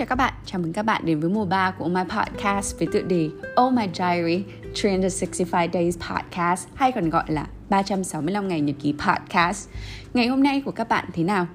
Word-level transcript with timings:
chào 0.00 0.06
các 0.06 0.14
bạn, 0.14 0.32
chào 0.46 0.60
mừng 0.60 0.72
các 0.72 0.82
bạn 0.82 1.02
đến 1.04 1.20
với 1.20 1.30
mùa 1.30 1.44
3 1.44 1.70
của 1.70 1.88
My 1.88 2.00
Podcast 2.00 2.78
với 2.78 2.88
tựa 2.92 3.02
đề 3.02 3.30
Oh 3.62 3.72
My 3.72 3.86
Diary 3.94 4.44
365 4.64 5.70
Days 5.72 5.98
Podcast 5.98 6.68
hay 6.74 6.92
còn 6.92 7.10
gọi 7.10 7.24
là 7.28 7.46
365 7.68 8.48
ngày 8.48 8.60
nhật 8.60 8.76
ký 8.80 8.94
podcast. 9.06 9.68
Ngày 10.14 10.26
hôm 10.26 10.42
nay 10.42 10.62
của 10.64 10.70
các 10.70 10.88
bạn 10.88 11.04
thế 11.12 11.24
nào? 11.24 11.46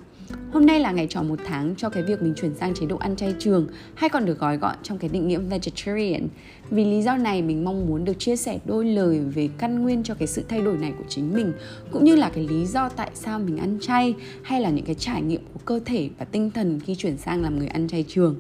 Hôm 0.56 0.66
nay 0.66 0.80
là 0.80 0.92
ngày 0.92 1.08
tròn 1.10 1.28
một 1.28 1.40
tháng 1.46 1.76
cho 1.78 1.90
cái 1.90 2.04
việc 2.04 2.22
mình 2.22 2.34
chuyển 2.36 2.56
sang 2.56 2.74
chế 2.74 2.86
độ 2.86 2.98
ăn 2.98 3.16
chay 3.16 3.36
trường, 3.40 3.68
hay 3.96 4.10
còn 4.10 4.26
được 4.26 4.40
gói 4.40 4.58
gọn 4.58 4.76
trong 4.84 4.98
cái 4.98 5.10
định 5.10 5.28
nghĩa 5.28 5.38
vegetarian. 5.38 6.28
Vì 6.70 6.86
lý 6.86 7.02
do 7.02 7.18
này, 7.18 7.42
mình 7.42 7.66
mong 7.66 7.88
muốn 7.88 8.06
được 8.06 8.20
chia 8.20 8.36
sẻ 8.36 8.60
đôi 8.66 8.86
lời 8.86 9.20
về 9.20 9.50
căn 9.58 9.84
nguyên 9.84 10.04
cho 10.04 10.14
cái 10.14 10.28
sự 10.28 10.44
thay 10.50 10.62
đổi 10.62 10.78
này 10.78 10.94
của 10.98 11.04
chính 11.10 11.34
mình, 11.34 11.54
cũng 11.92 12.04
như 12.04 12.16
là 12.16 12.30
cái 12.30 12.48
lý 12.48 12.66
do 12.66 12.90
tại 12.90 13.10
sao 13.14 13.40
mình 13.40 13.58
ăn 13.58 13.78
chay, 13.82 14.14
hay 14.44 14.62
là 14.62 14.70
những 14.70 14.86
cái 14.86 14.96
trải 14.96 15.22
nghiệm 15.22 15.42
của 15.54 15.60
cơ 15.66 15.80
thể 15.86 16.10
và 16.18 16.26
tinh 16.26 16.52
thần 16.52 16.80
khi 16.80 16.96
chuyển 16.96 17.18
sang 17.18 17.42
làm 17.42 17.60
người 17.60 17.68
ăn 17.68 17.88
chay 17.88 18.06
trường. 18.08 18.36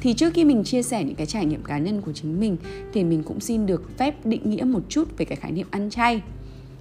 Thì 0.00 0.14
trước 0.14 0.34
khi 0.34 0.44
mình 0.44 0.64
chia 0.64 0.82
sẻ 0.82 1.04
những 1.04 1.16
cái 1.16 1.26
trải 1.26 1.46
nghiệm 1.46 1.62
cá 1.62 1.78
nhân 1.78 2.00
của 2.00 2.12
chính 2.12 2.40
mình, 2.40 2.56
thì 2.92 3.04
mình 3.04 3.22
cũng 3.22 3.40
xin 3.40 3.66
được 3.66 3.98
phép 3.98 4.26
định 4.26 4.50
nghĩa 4.50 4.64
một 4.64 4.82
chút 4.88 5.18
về 5.18 5.24
cái 5.24 5.36
khái 5.36 5.52
niệm 5.52 5.66
ăn 5.70 5.90
chay 5.90 6.22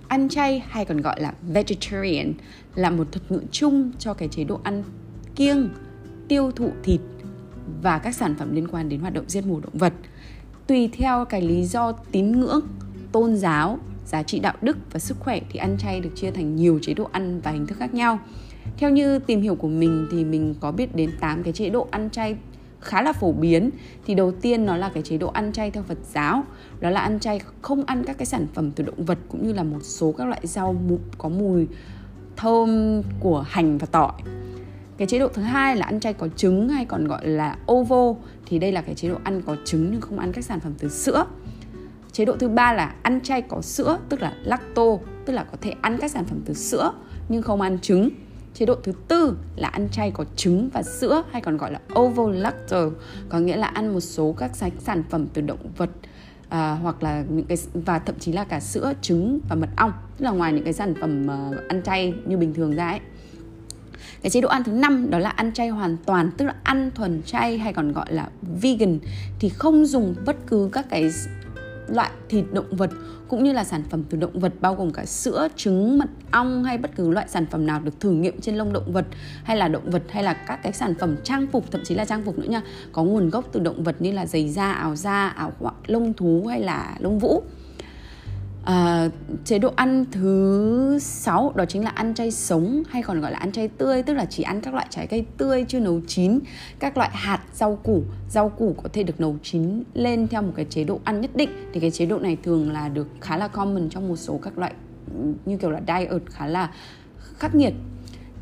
ăn 0.09 0.29
chay 0.29 0.63
hay 0.69 0.85
còn 0.85 1.01
gọi 1.01 1.21
là 1.21 1.33
vegetarian 1.41 2.33
là 2.75 2.89
một 2.89 3.11
thuật 3.11 3.31
ngữ 3.31 3.41
chung 3.51 3.91
cho 3.99 4.13
cái 4.13 4.27
chế 4.27 4.43
độ 4.43 4.59
ăn 4.63 4.83
kiêng, 5.35 5.69
tiêu 6.27 6.51
thụ 6.51 6.71
thịt 6.83 7.01
và 7.81 7.97
các 7.97 8.15
sản 8.15 8.35
phẩm 8.39 8.55
liên 8.55 8.67
quan 8.67 8.89
đến 8.89 8.99
hoạt 8.99 9.13
động 9.13 9.25
giết 9.27 9.45
mổ 9.45 9.59
động 9.59 9.77
vật. 9.77 9.93
Tùy 10.67 10.89
theo 10.93 11.25
cái 11.25 11.41
lý 11.41 11.63
do 11.63 11.91
tín 11.91 12.31
ngưỡng, 12.31 12.61
tôn 13.11 13.35
giáo, 13.35 13.79
giá 14.05 14.23
trị 14.23 14.39
đạo 14.39 14.53
đức 14.61 14.77
và 14.91 14.99
sức 14.99 15.17
khỏe 15.19 15.39
thì 15.51 15.59
ăn 15.59 15.77
chay 15.77 15.99
được 16.01 16.11
chia 16.15 16.31
thành 16.31 16.55
nhiều 16.55 16.79
chế 16.81 16.93
độ 16.93 17.09
ăn 17.11 17.41
và 17.41 17.51
hình 17.51 17.67
thức 17.67 17.77
khác 17.77 17.94
nhau. 17.94 18.19
Theo 18.77 18.89
như 18.89 19.19
tìm 19.19 19.41
hiểu 19.41 19.55
của 19.55 19.67
mình 19.67 20.07
thì 20.11 20.23
mình 20.23 20.55
có 20.59 20.71
biết 20.71 20.95
đến 20.95 21.11
8 21.19 21.44
cái 21.44 21.53
chế 21.53 21.69
độ 21.69 21.88
ăn 21.91 22.09
chay 22.09 22.35
khá 22.81 23.02
là 23.02 23.13
phổ 23.13 23.31
biến, 23.31 23.69
thì 24.05 24.16
đầu 24.16 24.31
tiên 24.31 24.66
nó 24.66 24.77
là 24.77 24.89
cái 24.89 25.03
chế 25.03 25.17
độ 25.17 25.27
ăn 25.27 25.53
chay 25.53 25.72
theo 25.72 25.83
Phật 25.83 25.97
giáo. 26.13 26.44
Đó 26.80 26.89
là 26.89 26.99
ăn 26.99 27.19
chay, 27.19 27.41
không 27.61 27.83
ăn 27.85 28.03
các 28.03 28.17
cái 28.17 28.25
sản 28.25 28.47
phẩm 28.53 28.72
từ 28.72 28.83
động 28.83 29.05
vật 29.05 29.17
cũng 29.30 29.47
như 29.47 29.53
là 29.53 29.63
một 29.63 29.80
số 29.81 30.11
các 30.11 30.27
loại 30.27 30.41
rau 30.44 30.75
có 31.17 31.30
mùi 31.30 31.67
thơm 32.35 33.02
của 33.19 33.45
hành 33.50 33.77
và 33.77 33.88
tỏi. 33.91 34.13
Cái 34.97 35.07
chế 35.07 35.19
độ 35.19 35.27
thứ 35.27 35.41
hai 35.41 35.75
là 35.75 35.85
ăn 35.85 36.00
chay 36.00 36.13
có 36.13 36.27
trứng 36.27 36.69
hay 36.69 36.85
còn 36.85 37.07
gọi 37.07 37.27
là 37.27 37.57
ovo, 37.72 38.16
thì 38.45 38.59
đây 38.59 38.72
là 38.72 38.81
cái 38.81 38.95
chế 38.95 39.09
độ 39.09 39.16
ăn 39.23 39.41
có 39.41 39.55
trứng 39.66 39.91
nhưng 39.91 40.02
không 40.02 40.19
ăn 40.19 40.31
các 40.31 40.45
sản 40.45 40.59
phẩm 40.59 40.73
từ 40.80 40.89
sữa. 40.89 41.25
Chế 42.11 42.25
độ 42.25 42.35
thứ 42.39 42.50
ba 42.50 42.73
là 42.73 42.95
ăn 43.02 43.22
chay 43.22 43.41
có 43.41 43.61
sữa, 43.61 44.00
tức 44.09 44.22
là 44.22 44.33
lacto 44.44 44.83
tức 45.25 45.33
là 45.33 45.44
có 45.44 45.57
thể 45.61 45.73
ăn 45.81 45.97
các 46.02 46.11
sản 46.11 46.25
phẩm 46.25 46.39
từ 46.45 46.53
sữa 46.53 46.94
nhưng 47.30 47.41
không 47.41 47.61
ăn 47.61 47.80
trứng. 47.80 48.09
Chế 48.59 48.65
độ 48.65 48.75
thứ 48.83 48.91
tư 49.07 49.38
là 49.55 49.67
ăn 49.67 49.89
chay 49.91 50.11
có 50.11 50.25
trứng 50.35 50.69
và 50.73 50.83
sữa 50.83 51.23
hay 51.31 51.41
còn 51.41 51.57
gọi 51.57 51.71
là 51.71 51.79
ovo-lacto, 51.89 52.91
có 53.29 53.39
nghĩa 53.39 53.55
là 53.55 53.67
ăn 53.67 53.93
một 53.93 53.99
số 53.99 54.35
các 54.38 54.51
sản 54.79 55.03
phẩm 55.09 55.27
từ 55.33 55.41
động 55.41 55.71
vật 55.77 55.89
à, 56.49 56.71
hoặc 56.71 57.03
là 57.03 57.23
những 57.29 57.45
cái 57.45 57.57
và 57.73 57.99
thậm 57.99 58.16
chí 58.19 58.31
là 58.31 58.43
cả 58.43 58.59
sữa, 58.59 58.93
trứng 59.01 59.39
và 59.49 59.55
mật 59.55 59.69
ong, 59.77 59.91
tức 60.17 60.25
là 60.25 60.31
ngoài 60.31 60.53
những 60.53 60.63
cái 60.63 60.73
sản 60.73 60.93
phẩm 61.01 61.27
uh, 61.27 61.67
ăn 61.67 61.81
chay 61.83 62.13
như 62.25 62.38
bình 62.38 62.53
thường 62.53 62.75
ra 62.75 62.89
ấy. 62.89 62.99
Cái 64.21 64.29
chế 64.29 64.41
độ 64.41 64.49
ăn 64.49 64.63
thứ 64.63 64.71
năm 64.71 65.09
đó 65.09 65.19
là 65.19 65.29
ăn 65.29 65.53
chay 65.53 65.69
hoàn 65.69 65.97
toàn, 66.05 66.31
tức 66.38 66.45
là 66.45 66.55
ăn 66.63 66.91
thuần 66.95 67.21
chay 67.25 67.57
hay 67.57 67.73
còn 67.73 67.91
gọi 67.91 68.13
là 68.13 68.29
vegan 68.61 68.99
thì 69.39 69.49
không 69.49 69.85
dùng 69.85 70.16
bất 70.25 70.35
cứ 70.47 70.69
các 70.71 70.85
cái 70.89 71.11
loại 71.91 72.09
thịt 72.29 72.45
động 72.51 72.75
vật 72.75 72.89
cũng 73.27 73.43
như 73.43 73.51
là 73.51 73.63
sản 73.63 73.83
phẩm 73.89 74.03
từ 74.09 74.17
động 74.17 74.39
vật 74.39 74.53
bao 74.61 74.75
gồm 74.75 74.91
cả 74.91 75.05
sữa, 75.05 75.47
trứng, 75.55 75.97
mật 75.97 76.09
ong 76.31 76.63
hay 76.63 76.77
bất 76.77 76.95
cứ 76.95 77.09
loại 77.11 77.27
sản 77.29 77.45
phẩm 77.51 77.65
nào 77.65 77.79
được 77.79 77.99
thử 77.99 78.11
nghiệm 78.11 78.41
trên 78.41 78.55
lông 78.55 78.73
động 78.73 78.93
vật 78.93 79.05
hay 79.43 79.57
là 79.57 79.67
động 79.67 79.89
vật 79.89 80.03
hay 80.09 80.23
là 80.23 80.33
các 80.33 80.59
cái 80.63 80.73
sản 80.73 80.93
phẩm 80.99 81.15
trang 81.23 81.47
phục 81.47 81.71
thậm 81.71 81.81
chí 81.83 81.95
là 81.95 82.05
trang 82.05 82.23
phục 82.25 82.39
nữa 82.39 82.47
nha 82.49 82.61
có 82.91 83.03
nguồn 83.03 83.29
gốc 83.29 83.45
từ 83.51 83.59
động 83.59 83.83
vật 83.83 83.95
như 83.99 84.11
là 84.11 84.25
giày 84.25 84.49
da, 84.49 84.72
áo 84.72 84.95
da, 84.95 85.28
áo 85.28 85.53
lông 85.88 86.13
thú 86.13 86.45
hay 86.49 86.61
là 86.61 86.95
lông 86.99 87.19
vũ. 87.19 87.44
À, 88.64 89.09
chế 89.46 89.59
độ 89.59 89.72
ăn 89.75 90.06
thứ 90.12 91.00
sáu 91.02 91.53
đó 91.56 91.66
chính 91.66 91.84
là 91.84 91.90
ăn 91.90 92.14
chay 92.14 92.31
sống 92.31 92.84
hay 92.90 93.03
còn 93.03 93.22
gọi 93.22 93.31
là 93.31 93.38
ăn 93.38 93.52
chay 93.52 93.68
tươi 93.68 94.03
tức 94.03 94.14
là 94.14 94.25
chỉ 94.25 94.44
ăn 94.44 94.62
các 94.62 94.74
loại 94.74 94.88
trái 94.90 95.08
cây 95.08 95.25
tươi 95.38 95.66
chưa 95.68 95.80
nấu 95.80 96.02
chín. 96.08 96.40
Các 96.80 96.97
loại 96.97 97.09
hạt 97.14 97.40
rau 97.53 97.75
củ 97.75 98.03
rau 98.30 98.50
củ 98.50 98.75
có 98.84 98.90
thể 98.94 99.03
được 99.03 99.22
nấu 99.22 99.36
chín 99.44 99.84
lên 99.94 100.28
theo 100.28 100.42
một 100.42 100.53
cái 100.56 100.66
chế 100.70 100.84
độ 100.84 101.00
ăn 101.03 101.22
nhất 101.22 101.36
định. 101.36 101.50
Thì 101.74 101.80
cái 101.80 101.92
chế 101.92 102.06
độ 102.06 102.20
này 102.20 102.38
thường 102.44 102.72
là 102.72 102.90
được 102.90 103.08
khá 103.22 103.38
là 103.38 103.47
common 103.47 103.90
trong 103.90 104.08
một 104.08 104.16
số 104.16 104.40
các 104.44 104.58
loại 104.58 104.74
như 105.46 105.58
kiểu 105.58 105.70
là 105.70 105.81
diet 105.88 106.22
khá 106.30 106.47
là 106.47 106.70
khắc 107.38 107.56
nghiệt. 107.56 107.74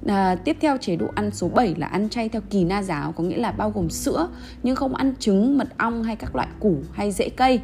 À, 0.08 0.36
tiếp 0.36 0.58
theo 0.60 0.78
chế 0.78 0.96
độ 0.96 1.06
ăn 1.16 1.32
số 1.32 1.48
7 1.48 1.76
là 1.78 1.88
ăn 1.88 2.10
chay 2.10 2.30
theo 2.30 2.42
kỳ 2.50 2.64
na 2.64 2.84
giáo 2.84 3.12
có 3.12 3.24
nghĩa 3.24 3.38
là 3.38 3.52
bao 3.52 3.72
gồm 3.72 3.90
sữa 3.90 4.30
nhưng 4.64 4.76
không 4.76 4.96
ăn 4.96 5.14
trứng, 5.20 5.58
mật 5.58 5.68
ong 5.78 6.04
hay 6.04 6.16
các 6.16 6.36
loại 6.36 6.48
củ 6.60 6.76
hay 6.94 7.12
rễ 7.12 7.30
cây 7.30 7.60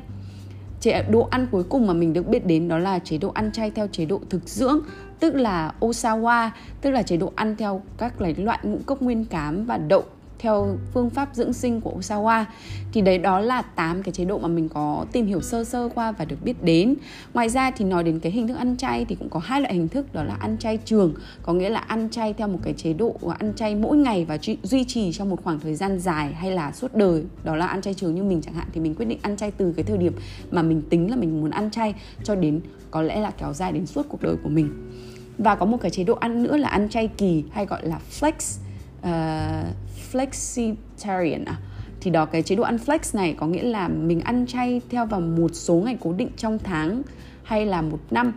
chế 0.83 1.03
độ 1.09 1.27
ăn 1.31 1.47
cuối 1.51 1.63
cùng 1.63 1.87
mà 1.87 1.93
mình 1.93 2.13
được 2.13 2.27
biết 2.27 2.45
đến 2.45 2.67
đó 2.67 2.77
là 2.77 2.99
chế 2.99 3.17
độ 3.17 3.31
ăn 3.33 3.51
chay 3.51 3.71
theo 3.71 3.87
chế 3.87 4.05
độ 4.05 4.21
thực 4.29 4.49
dưỡng, 4.49 4.79
tức 5.19 5.35
là 5.35 5.73
Osawa, 5.79 6.49
tức 6.81 6.91
là 6.91 7.03
chế 7.03 7.17
độ 7.17 7.33
ăn 7.35 7.55
theo 7.55 7.81
các 7.97 8.21
loại 8.21 8.35
ngũ 8.63 8.77
cốc 8.85 9.01
nguyên 9.01 9.25
cám 9.25 9.65
và 9.65 9.77
đậu 9.77 10.03
theo 10.43 10.77
phương 10.93 11.09
pháp 11.09 11.29
dưỡng 11.33 11.53
sinh 11.53 11.81
của 11.81 11.93
Osawa 11.99 12.45
thì 12.93 13.01
đấy 13.01 13.17
đó 13.17 13.39
là 13.39 13.61
8 13.61 14.03
cái 14.03 14.11
chế 14.11 14.25
độ 14.25 14.39
mà 14.39 14.47
mình 14.47 14.69
có 14.69 15.05
tìm 15.11 15.25
hiểu 15.25 15.41
sơ 15.41 15.63
sơ 15.63 15.89
qua 15.95 16.11
và 16.11 16.25
được 16.25 16.35
biết 16.43 16.63
đến. 16.63 16.95
Ngoài 17.33 17.49
ra 17.49 17.71
thì 17.71 17.85
nói 17.85 18.03
đến 18.03 18.19
cái 18.19 18.31
hình 18.31 18.47
thức 18.47 18.57
ăn 18.57 18.77
chay 18.77 19.05
thì 19.05 19.15
cũng 19.15 19.29
có 19.29 19.39
hai 19.39 19.61
loại 19.61 19.73
hình 19.73 19.87
thức 19.87 20.13
đó 20.13 20.23
là 20.23 20.33
ăn 20.33 20.57
chay 20.59 20.77
trường, 20.77 21.13
có 21.43 21.53
nghĩa 21.53 21.69
là 21.69 21.79
ăn 21.79 22.09
chay 22.09 22.33
theo 22.33 22.47
một 22.47 22.59
cái 22.63 22.73
chế 22.73 22.93
độ 22.93 23.15
ăn 23.39 23.53
chay 23.55 23.75
mỗi 23.75 23.97
ngày 23.97 24.25
và 24.25 24.37
duy 24.63 24.83
trì 24.83 25.11
trong 25.13 25.29
một 25.29 25.43
khoảng 25.43 25.59
thời 25.59 25.75
gian 25.75 25.99
dài 25.99 26.33
hay 26.33 26.51
là 26.51 26.71
suốt 26.71 26.95
đời. 26.95 27.23
Đó 27.43 27.55
là 27.55 27.65
ăn 27.65 27.81
chay 27.81 27.93
trường 27.93 28.15
như 28.15 28.23
mình 28.23 28.41
chẳng 28.41 28.53
hạn 28.53 28.67
thì 28.73 28.81
mình 28.81 28.95
quyết 28.95 29.05
định 29.05 29.19
ăn 29.21 29.37
chay 29.37 29.51
từ 29.51 29.73
cái 29.75 29.83
thời 29.83 29.97
điểm 29.97 30.13
mà 30.51 30.61
mình 30.61 30.81
tính 30.89 31.09
là 31.09 31.15
mình 31.15 31.41
muốn 31.41 31.51
ăn 31.51 31.71
chay 31.71 31.93
cho 32.23 32.35
đến 32.35 32.61
có 32.91 33.01
lẽ 33.01 33.19
là 33.19 33.31
kéo 33.31 33.53
dài 33.53 33.71
đến 33.71 33.85
suốt 33.85 34.05
cuộc 34.09 34.21
đời 34.21 34.35
của 34.43 34.49
mình. 34.49 34.91
Và 35.37 35.55
có 35.55 35.65
một 35.65 35.77
cái 35.81 35.91
chế 35.91 36.03
độ 36.03 36.13
ăn 36.13 36.43
nữa 36.43 36.57
là 36.57 36.69
ăn 36.69 36.89
chay 36.89 37.07
kỳ 37.07 37.43
hay 37.51 37.65
gọi 37.65 37.87
là 37.87 37.99
flex 38.19 38.59
uh, 39.07 39.75
flexitarian 40.11 41.45
à? 41.45 41.59
Thì 42.01 42.11
đó 42.11 42.25
cái 42.25 42.41
chế 42.41 42.55
độ 42.55 42.63
ăn 42.63 42.77
flex 42.85 42.99
này 43.13 43.35
có 43.39 43.47
nghĩa 43.47 43.63
là 43.63 43.87
mình 43.87 44.21
ăn 44.21 44.45
chay 44.47 44.81
theo 44.89 45.05
vào 45.05 45.21
một 45.21 45.51
số 45.53 45.75
ngày 45.75 45.97
cố 46.01 46.13
định 46.13 46.29
trong 46.37 46.59
tháng 46.59 47.01
hay 47.43 47.65
là 47.65 47.81
một 47.81 47.99
năm. 48.11 48.33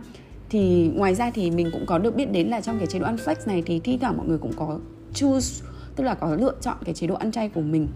Thì 0.49 0.91
ngoài 0.95 1.15
ra 1.15 1.31
thì 1.31 1.51
mình 1.51 1.69
cũng 1.73 1.85
có 1.85 1.97
được 1.97 2.15
biết 2.15 2.31
đến 2.31 2.47
là 2.47 2.61
trong 2.61 2.77
cái 2.77 2.87
chế 2.87 2.99
độ 2.99 3.05
ăn 3.05 3.15
flex 3.15 3.35
này 3.45 3.63
thì 3.65 3.79
thi 3.79 3.97
thoảng 4.01 4.17
mọi 4.17 4.27
người 4.27 4.37
cũng 4.37 4.53
có 4.55 4.79
choose 5.13 5.65
tức 5.95 6.03
là 6.03 6.13
có 6.13 6.35
lựa 6.35 6.53
chọn 6.61 6.77
cái 6.85 6.93
chế 6.93 7.07
độ 7.07 7.15
ăn 7.15 7.31
chay 7.31 7.49
của 7.49 7.61
mình. 7.61 7.87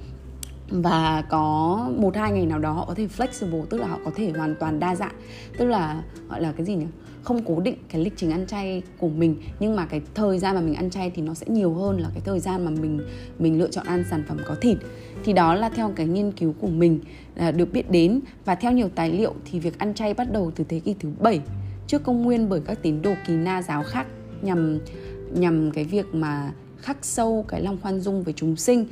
Và 0.69 1.23
có 1.29 1.77
một 1.97 2.15
hai 2.15 2.31
ngày 2.31 2.45
nào 2.45 2.59
đó 2.59 2.71
họ 2.71 2.85
có 2.85 2.93
thể 2.93 3.07
flexible 3.17 3.65
tức 3.65 3.77
là 3.77 3.87
họ 3.87 3.97
có 4.05 4.11
thể 4.15 4.31
hoàn 4.35 4.55
toàn 4.59 4.79
đa 4.79 4.95
dạng. 4.95 5.15
Tức 5.57 5.65
là 5.65 6.03
gọi 6.29 6.41
là 6.41 6.51
cái 6.57 6.65
gì 6.65 6.75
nhỉ? 6.75 6.85
Không 7.23 7.43
cố 7.45 7.59
định 7.59 7.75
cái 7.89 8.03
lịch 8.03 8.13
trình 8.17 8.31
ăn 8.31 8.47
chay 8.47 8.81
của 8.97 9.09
mình 9.09 9.35
nhưng 9.59 9.75
mà 9.75 9.85
cái 9.85 10.01
thời 10.15 10.39
gian 10.39 10.55
mà 10.55 10.61
mình 10.61 10.73
ăn 10.73 10.89
chay 10.89 11.11
thì 11.15 11.21
nó 11.21 11.33
sẽ 11.33 11.45
nhiều 11.49 11.73
hơn 11.73 11.99
là 11.99 12.09
cái 12.13 12.21
thời 12.25 12.39
gian 12.39 12.65
mà 12.65 12.71
mình 12.71 13.01
mình 13.39 13.59
lựa 13.59 13.69
chọn 13.69 13.85
ăn 13.85 14.03
sản 14.09 14.23
phẩm 14.27 14.37
có 14.45 14.55
thịt. 14.55 14.77
Thì 15.23 15.33
đó 15.33 15.55
là 15.55 15.69
theo 15.69 15.93
cái 15.95 16.05
nghiên 16.05 16.31
cứu 16.31 16.53
của 16.59 16.67
mình 16.67 16.99
à, 17.35 17.51
được 17.51 17.73
biết 17.73 17.91
đến. 17.91 18.19
Và 18.45 18.55
theo 18.55 18.71
nhiều 18.71 18.89
tài 18.95 19.11
liệu 19.11 19.33
thì 19.51 19.59
việc 19.59 19.79
ăn 19.79 19.93
chay 19.93 20.13
bắt 20.13 20.31
đầu 20.31 20.51
từ 20.55 20.63
thế 20.69 20.79
kỷ 20.79 20.95
thứ 20.99 21.09
bảy 21.19 21.41
trước 21.87 22.03
công 22.03 22.23
nguyên 22.23 22.49
bởi 22.49 22.61
các 22.65 22.81
tín 22.81 23.01
đồ 23.01 23.13
kỳ 23.27 23.33
na 23.33 23.61
giáo 23.61 23.83
khác 23.83 24.07
nhằm 24.41 24.79
nhằm 25.33 25.71
cái 25.71 25.83
việc 25.83 26.05
mà 26.13 26.51
khắc 26.77 26.97
sâu 27.01 27.45
cái 27.47 27.61
lòng 27.61 27.77
khoan 27.81 27.99
dung 27.99 28.23
với 28.23 28.33
chúng 28.37 28.55
sinh. 28.55 28.85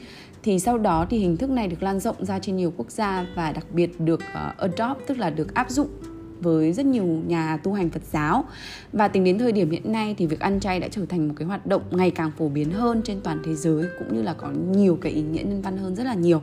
Thì 0.43 0.59
sau 0.59 0.77
đó 0.77 1.07
thì 1.09 1.17
hình 1.17 1.37
thức 1.37 1.49
này 1.49 1.67
được 1.67 1.83
lan 1.83 1.99
rộng 1.99 2.25
ra 2.25 2.39
trên 2.39 2.57
nhiều 2.57 2.73
quốc 2.77 2.91
gia 2.91 3.25
và 3.35 3.51
đặc 3.51 3.65
biệt 3.71 3.99
được 3.99 4.19
uh, 4.19 4.57
adopt 4.57 5.07
tức 5.07 5.17
là 5.17 5.29
được 5.29 5.53
áp 5.53 5.69
dụng 5.69 5.87
với 6.41 6.73
rất 6.73 6.85
nhiều 6.85 7.05
nhà 7.05 7.57
tu 7.57 7.73
hành 7.73 7.89
Phật 7.89 8.01
giáo 8.11 8.45
và 8.93 9.07
tính 9.07 9.23
đến 9.23 9.37
thời 9.39 9.51
điểm 9.51 9.71
hiện 9.71 9.91
nay 9.91 10.15
thì 10.17 10.25
việc 10.25 10.39
ăn 10.39 10.59
chay 10.59 10.79
đã 10.79 10.87
trở 10.87 11.05
thành 11.05 11.27
một 11.27 11.33
cái 11.37 11.47
hoạt 11.47 11.65
động 11.65 11.81
ngày 11.91 12.11
càng 12.11 12.31
phổ 12.37 12.49
biến 12.49 12.71
hơn 12.71 13.01
trên 13.03 13.21
toàn 13.21 13.41
thế 13.45 13.55
giới, 13.55 13.85
cũng 13.99 14.15
như 14.15 14.21
là 14.21 14.33
có 14.33 14.49
nhiều 14.71 14.97
cái 15.01 15.11
ý 15.11 15.21
nghĩa 15.21 15.43
nhân 15.43 15.61
văn 15.61 15.77
hơn 15.77 15.95
rất 15.95 16.03
là 16.03 16.13
nhiều. 16.13 16.41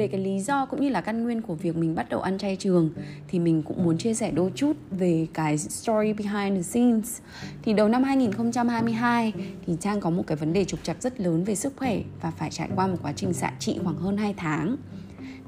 Về 0.00 0.08
cái 0.08 0.20
lý 0.20 0.40
do 0.40 0.66
cũng 0.66 0.80
như 0.80 0.88
là 0.88 1.00
căn 1.00 1.24
nguyên 1.24 1.42
của 1.42 1.54
việc 1.54 1.76
mình 1.76 1.94
bắt 1.94 2.08
đầu 2.08 2.20
ăn 2.20 2.38
chay 2.38 2.56
trường, 2.56 2.90
thì 3.28 3.38
mình 3.38 3.62
cũng 3.62 3.84
muốn 3.84 3.98
chia 3.98 4.14
sẻ 4.14 4.30
đôi 4.30 4.52
chút 4.54 4.76
về 4.90 5.26
cái 5.34 5.58
story 5.58 6.12
behind 6.12 6.56
the 6.56 6.62
scenes. 6.62 7.20
Thì 7.62 7.72
đầu 7.72 7.88
năm 7.88 8.02
2022 8.02 9.32
thì 9.66 9.76
Trang 9.80 10.00
có 10.00 10.10
một 10.10 10.26
cái 10.26 10.36
vấn 10.36 10.52
đề 10.52 10.64
trục 10.64 10.80
trặc 10.82 11.02
rất 11.02 11.20
lớn 11.20 11.44
về 11.44 11.54
sức 11.54 11.72
khỏe 11.76 11.98
và 12.22 12.30
phải 12.30 12.50
trải 12.50 12.68
qua 12.74 12.86
một 12.86 12.96
quá 13.02 13.12
trình 13.16 13.32
xạ 13.32 13.52
trị 13.58 13.78
khoảng 13.84 13.96
hơn 13.96 14.16
2 14.16 14.34
tháng. 14.36 14.76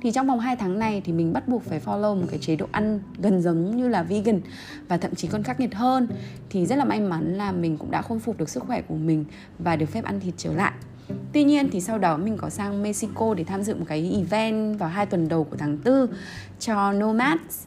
Thì 0.00 0.10
trong 0.12 0.26
vòng 0.26 0.40
2 0.40 0.56
tháng 0.56 0.78
này 0.78 1.00
thì 1.04 1.12
mình 1.12 1.32
bắt 1.32 1.48
buộc 1.48 1.62
phải 1.62 1.80
follow 1.80 2.20
một 2.20 2.26
cái 2.30 2.38
chế 2.38 2.56
độ 2.56 2.66
ăn 2.72 3.00
gần 3.18 3.42
giống 3.42 3.76
như 3.76 3.88
là 3.88 4.02
vegan 4.02 4.40
và 4.88 4.96
thậm 4.96 5.14
chí 5.14 5.28
còn 5.28 5.42
khắc 5.42 5.60
nghiệt 5.60 5.74
hơn. 5.74 6.08
Thì 6.50 6.66
rất 6.66 6.76
là 6.76 6.84
may 6.84 7.00
mắn 7.00 7.34
là 7.34 7.52
mình 7.52 7.76
cũng 7.76 7.90
đã 7.90 8.02
khôi 8.02 8.18
phục 8.18 8.38
được 8.38 8.48
sức 8.48 8.62
khỏe 8.62 8.82
của 8.82 8.94
mình 8.94 9.24
và 9.58 9.76
được 9.76 9.86
phép 9.86 10.04
ăn 10.04 10.20
thịt 10.20 10.34
trở 10.36 10.52
lại 10.52 10.72
Tuy 11.32 11.44
nhiên 11.44 11.68
thì 11.72 11.80
sau 11.80 11.98
đó 11.98 12.16
mình 12.16 12.36
có 12.36 12.50
sang 12.50 12.82
Mexico 12.82 13.34
để 13.34 13.44
tham 13.44 13.62
dự 13.62 13.74
một 13.74 13.84
cái 13.88 14.12
event 14.14 14.78
vào 14.78 14.88
hai 14.88 15.06
tuần 15.06 15.28
đầu 15.28 15.44
của 15.44 15.56
tháng 15.56 15.78
4 15.84 16.06
cho 16.60 16.92
Nomads. 16.92 17.64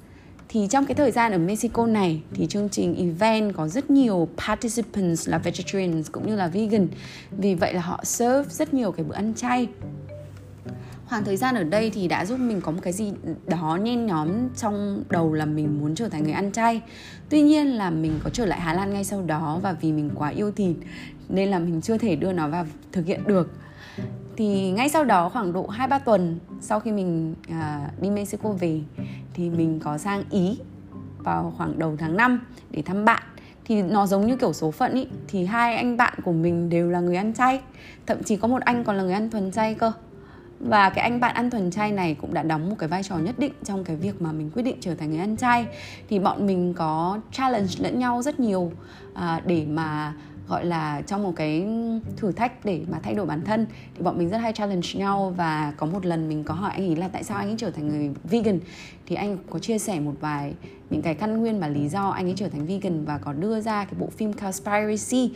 Thì 0.50 0.68
trong 0.70 0.86
cái 0.86 0.96
thời 0.96 1.12
gian 1.12 1.32
ở 1.32 1.38
Mexico 1.38 1.88
này 1.88 2.22
thì 2.34 2.48
chương 2.48 2.70
trình 2.70 2.96
event 2.96 3.56
có 3.56 3.68
rất 3.68 3.90
nhiều 3.90 4.28
participants 4.48 5.30
là 5.30 5.38
vegetarians 5.38 6.12
cũng 6.12 6.28
như 6.28 6.36
là 6.36 6.48
vegan. 6.48 6.88
Vì 7.32 7.56
vậy 7.56 7.74
là 7.74 7.82
họ 7.82 8.04
serve 8.04 8.50
rất 8.50 8.74
nhiều 8.74 8.92
cái 8.92 9.06
bữa 9.06 9.16
ăn 9.16 9.34
chay 9.36 9.68
khoảng 11.10 11.24
thời 11.24 11.38
gian 11.38 11.56
ở 11.56 11.63
đây 11.63 11.90
thì 11.90 12.07
đã 12.07 12.25
giúp 12.25 12.40
mình 12.40 12.62
có 12.62 12.72
một 12.72 12.80
cái 12.84 12.94
gì 12.94 13.13
đó 13.48 13.80
nhen 13.81 14.06
nhóm 14.06 14.30
trong 14.56 15.04
đầu 15.10 15.34
là 15.34 15.46
mình 15.46 15.80
muốn 15.80 15.96
trở 15.96 16.10
thành 16.10 16.24
người 16.24 16.34
ăn 16.34 16.52
chay. 16.52 16.81
Tuy 17.30 17.42
nhiên 17.42 17.68
là 17.68 17.90
mình 17.90 18.19
có 18.24 18.30
trở 18.30 18.46
lại 18.46 18.60
Hà 18.60 18.74
Lan 18.74 18.94
ngay 18.94 19.04
sau 19.04 19.22
đó 19.22 19.60
và 19.63 19.74
vì 19.74 19.92
mình 19.92 20.10
quá 20.16 20.30
yêu 20.30 20.52
thịt 20.52 20.75
nên 21.30 21.50
là 21.50 21.60
mình 21.60 21.81
chưa 21.81 21.98
thể 21.98 22.16
đưa 22.16 22.31
nó 22.31 22.48
vào 22.48 22.66
thực 22.92 23.06
hiện 23.06 23.24
được. 23.28 23.52
Thì 24.38 24.72
ngay 24.72 24.90
sau 24.90 25.04
đó 25.04 25.30
khoảng 25.30 25.54
độ 25.54 25.68
2-3 25.68 26.00
tuần 26.00 26.40
sau 26.62 26.80
khi 26.80 26.92
mình 26.92 27.36
à, 27.50 27.90
đi 28.01 28.10
Mexico 28.10 28.50
về 28.50 28.81
thì 29.34 29.50
mình 29.50 29.80
có 29.80 29.98
sang 29.98 30.24
Ý 30.30 30.58
vào 31.18 31.54
khoảng 31.58 31.80
đầu 31.80 31.96
tháng 32.00 32.18
5 32.18 32.40
để 32.72 32.81
thăm 32.81 33.06
bạn. 33.06 33.24
Thì 33.66 33.81
nó 33.81 34.08
giống 34.08 34.28
như 34.28 34.36
kiểu 34.36 34.54
số 34.54 34.72
phận 34.72 34.94
ý 34.94 35.08
thì 35.28 35.46
hai 35.46 35.75
anh 35.75 35.98
bạn 35.98 36.13
của 36.24 36.31
mình 36.31 36.69
đều 36.69 36.90
là 36.90 37.00
người 37.00 37.16
ăn 37.16 37.34
chay 37.34 37.62
thậm 38.06 38.24
chí 38.24 38.36
có 38.36 38.48
một 38.48 38.62
anh 38.62 38.84
còn 38.84 38.98
là 38.98 39.04
người 39.04 39.13
ăn 39.13 39.30
thuần 39.30 39.51
chay 39.51 39.74
cơ 39.74 39.92
và 40.60 40.90
cái 40.90 41.04
anh 41.04 41.19
bạn 41.19 41.36
ăn 41.36 41.50
thuần 41.50 41.72
chay 41.72 41.92
này 41.92 42.16
cũng 42.22 42.34
đã 42.34 42.44
đóng 42.44 42.69
một 42.69 42.75
cái 42.80 42.90
vai 42.90 43.04
trò 43.04 43.18
nhất 43.18 43.40
định 43.40 43.52
trong 43.63 43.84
cái 43.84 43.96
việc 43.96 44.22
mà 44.22 44.31
mình 44.31 44.50
quyết 44.54 44.63
định 44.63 44.78
trở 44.80 44.96
thành 44.96 45.10
người 45.10 45.19
ăn 45.19 45.38
chay. 45.38 45.66
Thì 46.10 46.19
bọn 46.19 46.48
mình 46.48 46.74
có 46.74 47.19
challenge 47.31 47.72
lẫn 47.78 48.00
nhau 48.00 48.22
rất 48.22 48.40
nhiều 48.40 48.72
à, 49.13 49.42
để 49.46 49.66
mà 49.66 50.13
gọi 50.48 50.66
là 50.66 51.02
trong 51.02 51.24
một 51.24 51.34
cái 51.36 51.68
thử 52.18 52.31
thách 52.31 52.66
để 52.66 52.81
mà 52.92 53.00
thay 53.04 53.13
đổi 53.13 53.25
bản 53.25 53.42
thân. 53.42 53.68
Thì 53.96 54.04
bọn 54.04 54.18
mình 54.18 54.30
rất 54.30 54.38
hay 54.38 54.54
challenge 54.54 54.88
nhau 54.94 55.34
và 55.38 55.74
có 55.78 55.86
một 55.86 56.06
lần 56.06 56.30
mình 56.30 56.44
có 56.44 56.54
hỏi 56.54 56.72
anh 56.74 56.90
ấy 56.90 56.96
là 56.96 57.08
tại 57.08 57.24
sao 57.24 57.38
anh 57.38 57.50
ấy 57.50 57.56
trở 57.58 57.72
thành 57.72 57.88
người 57.88 58.12
vegan? 58.24 58.60
Thì 59.06 59.16
anh 59.16 59.38
có 59.50 59.60
chia 59.60 59.78
sẻ 59.78 60.00
một 60.00 60.13
vài 60.19 60.54
những 60.90 61.01
cái 61.01 61.16
căn 61.16 61.38
nguyên 61.38 61.60
và 61.60 61.68
lý 61.68 61.90
do 61.90 62.10
anh 62.10 62.28
ấy 62.28 62.34
trở 62.38 62.50
thành 62.50 62.66
vegan 62.66 63.06
và 63.06 63.18
có 63.18 63.34
đưa 63.34 63.62
ra 63.62 63.86
cái 63.86 63.94
bộ 64.00 64.10
phim 64.18 64.34
Conspiracy 64.34 65.31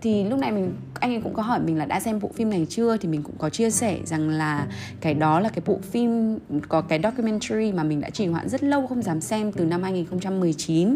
thì 0.00 0.24
lúc 0.24 0.38
này 0.38 0.52
mình, 0.52 0.72
anh 0.94 1.12
ấy 1.12 1.20
cũng 1.20 1.34
có 1.34 1.42
hỏi 1.42 1.60
mình 1.60 1.78
là 1.78 1.84
đã 1.84 2.00
xem 2.00 2.20
bộ 2.20 2.30
phim 2.34 2.50
này 2.50 2.66
chưa? 2.70 2.96
Thì 2.96 3.08
mình 3.08 3.22
cũng 3.22 3.34
có 3.38 3.50
chia 3.50 3.70
sẻ 3.70 3.98
rằng 4.04 4.28
là 4.28 4.66
cái 5.00 5.14
đó 5.14 5.40
là 5.40 5.48
cái 5.48 5.62
bộ 5.66 5.78
phim, 5.82 6.38
có 6.68 6.80
cái 6.80 7.00
documentary 7.02 7.72
mà 7.72 7.82
mình 7.82 8.00
đã 8.00 8.10
trì 8.10 8.26
hoãn 8.26 8.48
rất 8.48 8.62
lâu, 8.62 8.86
không 8.86 9.02
dám 9.02 9.20
xem 9.20 9.52
từ 9.52 9.64
năm 9.64 9.82
2019 9.82 10.94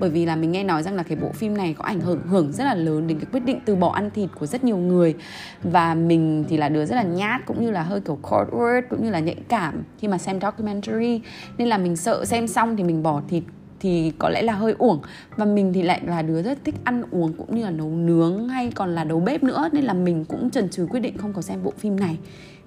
bởi 0.00 0.10
vì 0.10 0.26
là 0.26 0.36
mình 0.36 0.52
nghe 0.52 0.64
nói 0.64 0.82
rằng 0.82 0.94
là 0.94 1.02
cái 1.02 1.18
bộ 1.22 1.28
phim 1.28 1.56
này 1.56 1.74
có 1.78 1.84
ảnh 1.84 2.00
hưởng 2.00 2.20
hưởng 2.26 2.52
rất 2.52 2.64
là 2.64 2.74
lớn 2.74 3.06
đến 3.06 3.18
cái 3.18 3.26
quyết 3.32 3.44
định 3.44 3.60
từ 3.64 3.76
bỏ 3.76 3.92
ăn 3.92 4.10
thịt 4.10 4.30
của 4.38 4.46
rất 4.46 4.64
nhiều 4.64 4.76
người. 4.76 5.14
Và 5.62 5.94
mình 5.94 6.44
thì 6.48 6.56
là 6.56 6.68
đứa 6.68 6.86
rất 6.86 6.96
là 6.96 7.02
nhát, 7.02 7.46
cũng 7.46 7.60
như 7.64 7.70
là 7.70 7.82
hơi 7.82 8.00
kiểu 8.00 8.18
cold 8.22 8.48
word, 8.48 8.82
cũng 8.90 9.04
như 9.04 9.10
là 9.10 9.18
nhạy 9.18 9.36
cảm 9.48 9.82
khi 9.98 10.08
mà 10.08 10.18
xem 10.18 10.40
documentary. 10.40 11.20
Nên 11.58 11.68
là 11.68 11.78
mình 11.78 11.96
sợ 11.96 12.24
xem 12.24 12.48
xong 12.48 12.76
thì 12.76 12.82
mình 12.82 13.02
bỏ 13.02 13.22
thịt 13.28 13.42
thì 13.80 14.12
có 14.18 14.28
lẽ 14.28 14.42
là 14.42 14.52
hơi 14.52 14.74
uổng. 14.78 15.00
Và 15.36 15.44
mình 15.44 15.72
thì 15.72 15.82
lại 15.82 16.00
là 16.06 16.22
đứa 16.22 16.42
rất 16.42 16.58
thích 16.64 16.74
ăn 16.84 17.02
uống 17.10 17.32
cũng 17.32 17.56
như 17.56 17.64
là 17.64 17.70
nấu 17.70 17.90
nướng 17.90 18.48
hay 18.48 18.72
còn 18.74 18.94
là 18.94 19.04
đầu 19.04 19.20
bếp 19.20 19.42
nữa, 19.42 19.68
nên 19.72 19.84
là 19.84 19.92
mình 19.92 20.24
cũng 20.24 20.50
chần 20.50 20.68
chừ 20.68 20.86
quyết 20.90 21.00
định 21.00 21.18
không 21.18 21.32
có 21.32 21.42
xem 21.42 21.62
bộ 21.62 21.72
phim 21.78 22.00
này 22.00 22.18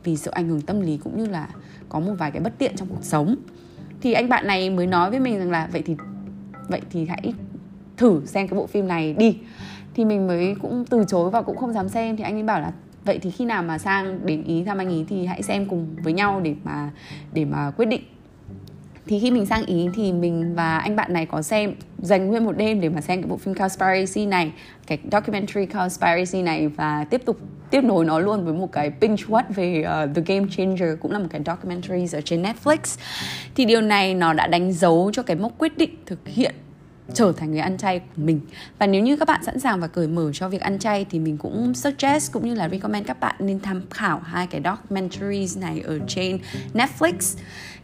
vì 0.04 0.18
sợ 0.18 0.32
ảnh 0.36 0.48
hưởng 0.48 0.62
tâm 0.62 0.82
lý 0.82 0.98
cũng 0.98 1.18
như 1.18 1.26
là 1.26 1.50
có 1.90 2.00
một 2.00 2.14
vài 2.20 2.32
cái 2.32 2.42
bất 2.42 2.58
tiện 2.58 2.76
trong 2.76 2.88
cuộc 2.88 3.04
sống. 3.04 3.36
Thì 4.02 4.14
anh 4.14 4.30
bạn 4.30 4.48
này 4.48 4.70
mới 4.70 4.88
nói 4.88 5.10
với 5.10 5.20
mình 5.20 5.40
rằng 5.40 5.52
là, 5.52 5.70
vậy 5.72 5.82
thì 5.86 5.96
vậy 6.68 6.82
thì 6.92 7.06
hãy 7.06 7.34
thử 7.98 8.22
xem 8.26 8.48
cái 8.48 8.60
bộ 8.60 8.68
phim 8.68 8.88
này 8.88 9.14
đi. 9.14 9.38
Thì 9.94 10.06
mình 10.06 10.28
mới 10.28 10.56
cũng 10.62 10.86
từ 10.90 11.04
chối 11.08 11.30
và 11.30 11.42
cũng 11.42 11.58
không 11.58 11.74
dám 11.74 11.90
xem. 11.90 12.18
Thì 12.18 12.24
anh 12.24 12.36
ấy 12.36 12.44
bảo 12.44 12.62
là, 12.62 12.72
vậy 13.06 13.20
thì 13.20 13.32
khi 13.32 13.46
nào 13.46 13.64
mà 13.64 13.78
sang 13.78 14.26
đến 14.26 14.44
ý 14.44 14.64
thăm 14.64 14.78
anh 14.78 14.88
ấy 14.88 15.06
thì 15.10 15.26
hãy 15.26 15.42
xem 15.42 15.66
cùng 15.66 15.96
với 16.04 16.14
nhau 16.14 16.42
để 16.44 16.56
mà 16.64 16.90
để 17.34 17.46
mà 17.46 17.72
quyết 17.72 17.86
định 17.86 18.02
thì 19.08 19.20
khi 19.20 19.32
mình 19.32 19.46
sang 19.46 19.66
ý 19.66 19.88
thì 19.96 20.12
mình 20.12 20.56
và 20.56 20.78
anh 20.78 20.96
bạn 20.96 21.14
này 21.14 21.26
có 21.26 21.42
xem 21.42 21.74
dành 21.98 22.28
nguyên 22.28 22.46
một 22.46 22.58
đêm 22.58 22.82
để 22.82 22.90
mà 22.90 23.02
xem 23.02 23.22
cái 23.22 23.30
bộ 23.30 23.38
phim 23.38 23.54
Conspiracy 23.54 24.26
này 24.26 24.52
cái 24.88 24.98
documentary 25.12 25.66
Conspiracy 25.66 26.42
này 26.42 26.68
và 26.68 27.06
tiếp 27.10 27.22
tục 27.26 27.38
tiếp 27.70 27.84
nối 27.84 28.06
nó 28.06 28.20
luôn 28.20 28.46
với 28.46 28.54
một 28.54 28.72
cái 28.72 28.92
binge 29.02 29.24
watch 29.24 29.44
về 29.56 29.80
uh, 29.80 30.16
The 30.16 30.22
Game 30.26 30.48
Changer 30.58 30.90
cũng 31.00 31.12
là 31.12 31.20
một 31.20 31.28
cái 31.30 31.42
documentary 31.46 32.18
ở 32.18 32.22
trên 32.22 32.44
Netflix. 32.44 33.00
Thì 33.56 33.66
điều 33.66 33.82
này 33.82 34.16
nó 34.16 34.34
đã 34.34 34.48
đánh 34.48 34.74
dấu 34.74 35.12
cho 35.14 35.24
cái 35.24 35.36
mốc 35.36 35.52
quyết 35.58 35.78
định 35.78 35.96
thực 36.06 36.20
hiện 36.28 36.56
trở 37.14 37.34
thành 37.38 37.52
người 37.52 37.60
ăn 37.60 37.78
chay 37.78 38.00
của 38.00 38.06
mình. 38.16 38.40
Và 38.80 38.88
nếu 38.88 39.02
như 39.02 39.18
các 39.18 39.28
bạn 39.28 39.44
sẵn 39.44 39.60
sàng 39.60 39.80
và 39.80 39.88
cởi 39.88 40.08
mở 40.08 40.32
cho 40.34 40.50
việc 40.50 40.62
ăn 40.62 40.80
chay 40.80 41.06
thì 41.10 41.20
mình 41.20 41.38
cũng 41.38 41.74
suggest 41.74 42.32
cũng 42.32 42.46
như 42.46 42.54
là 42.54 42.70
recommend 42.70 43.08
các 43.08 43.20
bạn 43.20 43.36
nên 43.40 43.60
tham 43.60 43.82
khảo 43.90 44.20
hai 44.20 44.48
cái 44.48 44.62
documentaries 44.64 45.58
này 45.58 45.82
ở 45.86 46.00
trên 46.08 46.40
Netflix 46.74 47.38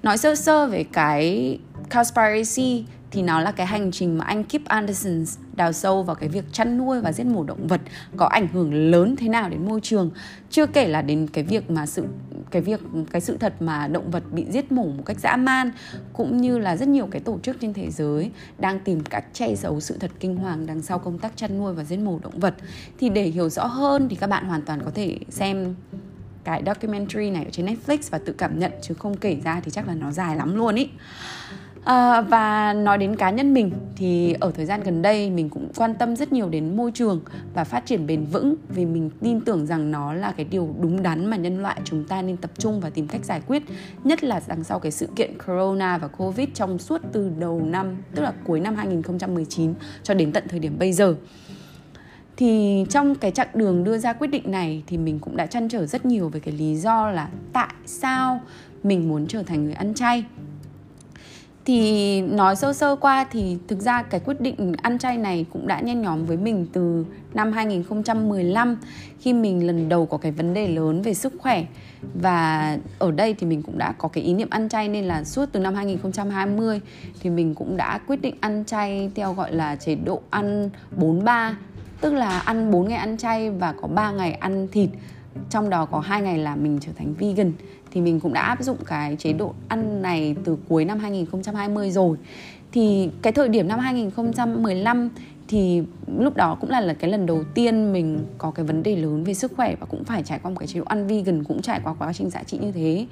nói 0.04 0.18
sơ 0.18 0.36
sơ 0.36 0.68
về 0.68 0.84
cái 0.84 1.60
conspiracy 1.90 2.86
thì 3.12 3.22
nó 3.22 3.40
là 3.40 3.52
cái 3.52 3.68
hành 3.68 3.92
trình 3.92 4.18
mà 4.18 4.26
anh 4.26 4.44
Kip 4.44 4.66
Anderson 4.66 5.26
đào 5.56 5.72
sâu 5.72 6.04
vào 6.04 6.16
cái 6.16 6.30
việc 6.30 6.46
chăn 6.52 6.78
nuôi 6.78 7.02
và 7.02 7.12
giết 7.12 7.26
mổ 7.26 7.44
động 7.44 7.68
vật 7.68 7.82
có 8.18 8.26
ảnh 8.26 8.48
hưởng 8.48 8.74
lớn 8.92 9.16
thế 9.16 9.30
nào 9.30 9.50
đến 9.50 9.66
môi 9.66 9.82
trường. 9.82 10.12
Chưa 10.50 10.66
kể 10.66 10.88
là 10.88 11.02
đến 11.02 11.28
cái 11.34 11.44
việc 11.44 11.72
mà 11.72 11.86
sự, 11.86 12.06
cái 12.52 12.62
việc, 12.62 12.82
cái 13.12 13.22
sự 13.22 13.38
thật 13.38 13.54
mà 13.60 13.88
động 13.88 14.12
vật 14.12 14.24
bị 14.32 14.46
giết 14.50 14.72
mổ 14.72 14.84
một 14.84 15.04
cách 15.06 15.20
dã 15.20 15.36
man, 15.36 15.72
cũng 16.14 16.38
như 16.38 16.58
là 16.58 16.78
rất 16.78 16.88
nhiều 16.88 17.08
cái 17.12 17.22
tổ 17.22 17.40
chức 17.44 17.58
trên 17.62 17.74
thế 17.74 17.92
giới 17.92 18.32
đang 18.58 18.80
tìm 18.80 19.04
cách 19.04 19.26
che 19.34 19.56
giấu 19.56 19.80
sự 19.80 19.98
thật 20.00 20.12
kinh 20.20 20.36
hoàng 20.36 20.66
đằng 20.66 20.82
sau 20.82 21.00
công 21.00 21.20
tác 21.20 21.32
chăn 21.36 21.58
nuôi 21.58 21.74
và 21.74 21.84
giết 21.84 22.00
mổ 22.00 22.20
động 22.24 22.40
vật. 22.40 22.56
Thì 23.00 23.10
để 23.10 23.24
hiểu 23.24 23.50
rõ 23.50 23.66
hơn 23.66 24.10
thì 24.10 24.16
các 24.16 24.28
bạn 24.28 24.46
hoàn 24.46 24.62
toàn 24.62 24.82
có 24.86 24.92
thể 24.96 25.18
xem 25.30 25.76
cái 26.50 26.64
documentary 26.66 27.30
này 27.30 27.44
ở 27.44 27.50
trên 27.52 27.66
Netflix 27.66 27.98
và 28.10 28.18
tự 28.18 28.34
cảm 28.34 28.60
nhận 28.60 28.72
chứ 28.82 28.94
không 28.94 29.18
kể 29.18 29.38
ra 29.44 29.62
thì 29.66 29.72
chắc 29.72 29.88
là 29.88 29.94
nó 29.94 30.12
dài 30.12 30.36
lắm 30.36 30.56
luôn 30.56 30.76
ý. 30.76 30.90
À, 31.84 32.22
và 32.22 32.74
nói 32.74 32.98
đến 32.98 33.16
cá 33.16 33.30
nhân 33.30 33.54
mình 33.54 33.72
thì 33.96 34.36
ở 34.40 34.52
thời 34.52 34.66
gian 34.66 34.82
gần 34.84 35.02
đây 35.02 35.30
mình 35.30 35.50
cũng 35.50 35.70
quan 35.76 35.94
tâm 35.96 36.16
rất 36.16 36.32
nhiều 36.32 36.50
đến 36.50 36.78
môi 36.78 36.92
trường 36.92 37.22
và 37.54 37.64
phát 37.64 37.86
triển 37.86 38.08
bền 38.08 38.26
vững 38.26 38.56
vì 38.70 38.86
mình 38.86 39.10
tin 39.22 39.42
tưởng 39.42 39.66
rằng 39.66 39.92
nó 39.92 40.14
là 40.14 40.32
cái 40.32 40.46
điều 40.46 40.76
đúng 40.82 41.04
đắn 41.04 41.26
mà 41.26 41.38
nhân 41.38 41.62
loại 41.62 41.82
chúng 41.84 42.04
ta 42.04 42.22
nên 42.22 42.38
tập 42.38 42.52
trung 42.58 42.80
và 42.80 42.90
tìm 42.90 43.08
cách 43.08 43.26
giải 43.26 43.42
quyết 43.48 43.64
nhất 44.04 44.24
là 44.24 44.42
đằng 44.48 44.64
sau 44.64 44.80
cái 44.80 44.92
sự 44.92 45.08
kiện 45.16 45.38
corona 45.48 45.98
và 45.98 46.08
covid 46.08 46.50
trong 46.54 46.80
suốt 46.80 47.02
từ 47.12 47.32
đầu 47.40 47.62
năm 47.66 47.96
tức 48.16 48.22
là 48.22 48.34
cuối 48.46 48.60
năm 48.60 48.76
2019 48.76 49.74
cho 50.04 50.14
đến 50.14 50.32
tận 50.32 50.44
thời 50.50 50.60
điểm 50.60 50.76
bây 50.80 50.94
giờ 50.94 51.16
thì 52.40 52.86
trong 52.90 53.16
cái 53.16 53.32
chặng 53.32 53.48
đường 53.54 53.84
đưa 53.84 53.98
ra 53.98 54.14
quyết 54.14 54.28
định 54.28 54.52
này 54.52 54.84
thì 54.88 54.98
mình 54.98 55.20
cũng 55.20 55.38
đã 55.38 55.46
chăn 55.46 55.70
trở 55.70 55.86
rất 55.86 56.06
nhiều 56.06 56.30
về 56.30 56.40
cái 56.40 56.54
lý 56.54 56.76
do 56.76 57.12
là 57.12 57.30
tại 57.54 57.74
sao 57.86 58.42
mình 58.84 59.10
muốn 59.10 59.28
trở 59.28 59.44
thành 59.44 59.66
người 59.66 59.74
ăn 59.74 59.94
chay. 59.94 60.26
Thì 61.66 62.22
nói 62.22 62.56
sơ 62.56 62.74
sơ 62.74 62.96
qua 62.96 63.26
thì 63.32 63.58
thực 63.68 63.80
ra 63.80 64.02
cái 64.02 64.20
quyết 64.20 64.42
định 64.42 64.74
ăn 64.82 64.98
chay 64.98 65.18
này 65.18 65.46
cũng 65.54 65.68
đã 65.68 65.80
nhen 65.80 66.02
nhóm 66.02 66.26
với 66.26 66.38
mình 66.38 66.68
từ 66.74 67.06
năm 67.34 67.52
2015 67.52 68.78
khi 69.20 69.34
mình 69.34 69.68
lần 69.68 69.90
đầu 69.90 70.06
có 70.06 70.18
cái 70.18 70.32
vấn 70.32 70.54
đề 70.54 70.68
lớn 70.68 71.02
về 71.02 71.14
sức 71.14 71.34
khỏe. 71.40 71.66
Và 72.22 72.78
ở 73.00 73.12
đây 73.12 73.34
thì 73.34 73.48
mình 73.48 73.62
cũng 73.62 73.78
đã 73.78 73.92
có 73.92 74.08
cái 74.08 74.24
ý 74.24 74.34
niệm 74.34 74.50
ăn 74.50 74.70
chay 74.70 74.88
nên 74.88 75.06
là 75.06 75.24
suốt 75.24 75.50
từ 75.52 75.60
năm 75.60 75.76
2020 75.76 76.82
thì 77.20 77.30
mình 77.30 77.56
cũng 77.56 77.78
đã 77.78 77.98
quyết 78.08 78.22
định 78.22 78.36
ăn 78.40 78.64
chay 78.68 79.12
theo 79.16 79.34
gọi 79.34 79.54
là 79.54 79.76
chế 79.76 79.96
độ 79.96 80.22
ăn 80.30 80.70
43 80.98 81.58
tức 82.02 82.14
là 82.14 82.40
ăn 82.40 82.72
4 82.72 82.88
ngày 82.88 82.98
ăn 82.98 83.18
chay 83.18 83.50
và 83.50 83.74
có 83.82 83.88
3 83.88 84.12
ngày 84.12 84.32
ăn 84.32 84.68
thịt. 84.72 84.90
Trong 85.50 85.70
đó 85.70 85.86
có 85.86 86.00
hai 86.00 86.22
ngày 86.22 86.38
là 86.38 86.56
mình 86.56 86.80
trở 86.82 86.92
thành 86.98 87.14
vegan. 87.14 87.52
Thì 87.92 88.02
mình 88.02 88.20
cũng 88.20 88.34
đã 88.34 88.42
áp 88.42 88.64
dụng 88.64 88.78
cái 88.86 89.16
chế 89.16 89.34
độ 89.34 89.54
ăn 89.68 90.02
này 90.02 90.36
từ 90.44 90.58
cuối 90.70 90.86
năm 90.86 91.00
2020 91.00 91.92
rồi. 91.92 92.18
Thì 92.72 93.10
cái 93.22 93.34
thời 93.34 93.50
điểm 93.50 93.68
năm 93.68 93.80
2015 93.80 95.10
thì 95.52 95.84
lúc 96.18 96.36
đó 96.36 96.58
cũng 96.62 96.70
là, 96.70 96.82
là 96.82 96.94
cái 96.94 97.12
lần 97.12 97.26
đầu 97.26 97.44
tiên 97.54 97.94
mình 97.94 98.26
có 98.38 98.52
cái 98.52 98.66
vấn 98.66 98.84
đề 98.84 98.96
lớn 98.96 99.24
về 99.24 99.34
sức 99.34 99.52
khỏe 99.56 99.76
và 99.80 99.86
cũng 99.86 100.04
phải 100.04 100.24
trải 100.24 100.40
qua 100.44 100.52
một 100.52 100.58
cái 100.60 100.68
chế 100.68 100.80
độ 100.80 100.86
ăn 100.86 101.08
vegan 101.08 101.44
cũng 101.44 101.62
trải 101.62 101.80
qua 101.84 101.94
quá 101.94 102.14
trình 102.14 102.30
giá 102.30 102.44
trị 102.44 102.58
như 102.62 102.72
thế. 102.72 103.06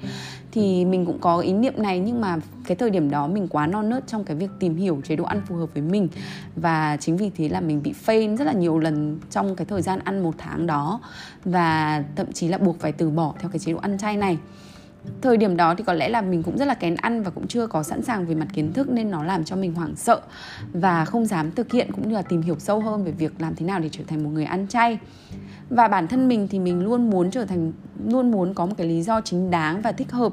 Thì 0.52 0.84
mình 0.84 1.06
cũng 1.06 1.18
có 1.20 1.38
ý 1.38 1.52
niệm 1.52 1.74
này 1.76 1.98
nhưng 1.98 2.20
mà 2.20 2.36
cái 2.66 2.76
thời 2.76 2.90
điểm 2.90 3.10
đó 3.10 3.26
mình 3.26 3.48
quá 3.48 3.66
non 3.66 3.88
nớt 3.88 4.06
trong 4.06 4.24
cái 4.24 4.36
việc 4.36 4.50
tìm 4.60 4.76
hiểu 4.76 5.00
chế 5.04 5.16
độ 5.16 5.24
ăn 5.24 5.42
phù 5.46 5.56
hợp 5.56 5.68
với 5.74 5.82
mình. 5.82 6.08
Và 6.56 6.96
chính 7.00 7.16
vì 7.16 7.30
thế 7.36 7.48
là 7.48 7.60
mình 7.60 7.82
bị 7.82 7.94
fail 8.06 8.36
rất 8.36 8.44
là 8.44 8.52
nhiều 8.52 8.78
lần 8.78 9.18
trong 9.30 9.56
cái 9.56 9.64
thời 9.64 9.82
gian 9.82 9.98
ăn 10.04 10.22
một 10.22 10.34
tháng 10.38 10.66
đó 10.66 11.00
và 11.44 12.04
thậm 12.16 12.32
chí 12.32 12.48
là 12.48 12.58
buộc 12.58 12.80
phải 12.80 12.92
từ 12.92 13.10
bỏ 13.10 13.34
theo 13.38 13.50
cái 13.50 13.58
chế 13.58 13.72
độ 13.72 13.78
ăn 13.78 13.98
chay 13.98 14.16
này 14.16 14.38
thời 15.22 15.36
điểm 15.36 15.56
đó 15.56 15.74
thì 15.74 15.84
có 15.84 15.92
lẽ 15.92 16.08
là 16.08 16.20
mình 16.20 16.42
cũng 16.42 16.58
rất 16.58 16.64
là 16.64 16.74
kén 16.74 16.94
ăn 16.94 17.22
và 17.22 17.30
cũng 17.30 17.46
chưa 17.46 17.66
có 17.66 17.82
sẵn 17.82 18.02
sàng 18.02 18.26
về 18.26 18.34
mặt 18.34 18.46
kiến 18.52 18.72
thức 18.72 18.90
nên 18.90 19.10
nó 19.10 19.24
làm 19.24 19.44
cho 19.44 19.56
mình 19.56 19.74
hoảng 19.74 19.96
sợ 19.96 20.20
và 20.72 21.04
không 21.04 21.26
dám 21.26 21.50
thực 21.50 21.72
hiện 21.72 21.92
cũng 21.92 22.08
như 22.08 22.14
là 22.14 22.22
tìm 22.22 22.42
hiểu 22.42 22.56
sâu 22.58 22.80
hơn 22.80 23.04
về 23.04 23.10
việc 23.10 23.32
làm 23.38 23.54
thế 23.54 23.66
nào 23.66 23.80
để 23.80 23.88
trở 23.92 24.04
thành 24.06 24.24
một 24.24 24.30
người 24.30 24.44
ăn 24.44 24.66
chay. 24.68 24.98
Và 25.70 25.88
bản 25.88 26.08
thân 26.08 26.28
mình 26.28 26.48
thì 26.48 26.58
mình 26.58 26.84
luôn 26.84 27.10
muốn 27.10 27.30
trở 27.30 27.44
thành, 27.44 27.72
luôn 28.06 28.30
muốn 28.30 28.54
có 28.54 28.66
một 28.66 28.74
cái 28.78 28.86
lý 28.86 29.02
do 29.02 29.20
chính 29.20 29.50
đáng 29.50 29.82
và 29.82 29.92
thích 29.92 30.12
hợp 30.12 30.32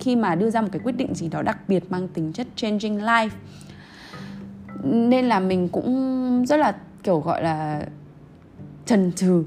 khi 0.00 0.16
mà 0.16 0.34
đưa 0.34 0.50
ra 0.50 0.60
một 0.60 0.68
cái 0.72 0.80
quyết 0.84 0.96
định 0.96 1.14
gì 1.14 1.28
đó 1.28 1.42
đặc 1.42 1.58
biệt 1.68 1.90
mang 1.90 2.08
tính 2.08 2.32
chất 2.32 2.46
changing 2.56 3.00
life. 3.00 3.28
Nên 4.84 5.28
là 5.28 5.40
mình 5.40 5.68
cũng 5.68 6.44
rất 6.46 6.56
là, 6.56 6.76
kiểu, 7.02 7.20
gọi 7.20 7.42
là 7.42 7.82
trần 8.86 9.12
trừ 9.16 9.44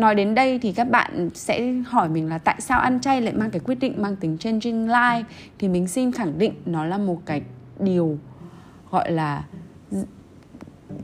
nói 0.00 0.14
đến 0.14 0.34
đây 0.34 0.58
thì 0.58 0.72
các 0.72 0.90
bạn 0.90 1.30
sẽ 1.34 1.72
hỏi 1.86 2.08
mình 2.08 2.28
là 2.28 2.38
tại 2.38 2.56
sao 2.58 2.80
ăn 2.80 3.00
chay 3.00 3.20
lại 3.20 3.34
mang 3.34 3.50
cái 3.50 3.60
quyết 3.60 3.78
định 3.80 4.02
mang 4.02 4.16
tính 4.16 4.38
changing 4.38 4.88
life? 4.88 5.22
Thì 5.58 5.68
mình 5.68 5.88
xin 5.88 6.12
khẳng 6.12 6.38
định 6.38 6.52
nó 6.66 6.84
là 6.84 6.98
một 6.98 7.22
cái 7.26 7.42
điều 7.78 8.18
gọi 8.90 9.12
là 9.12 9.44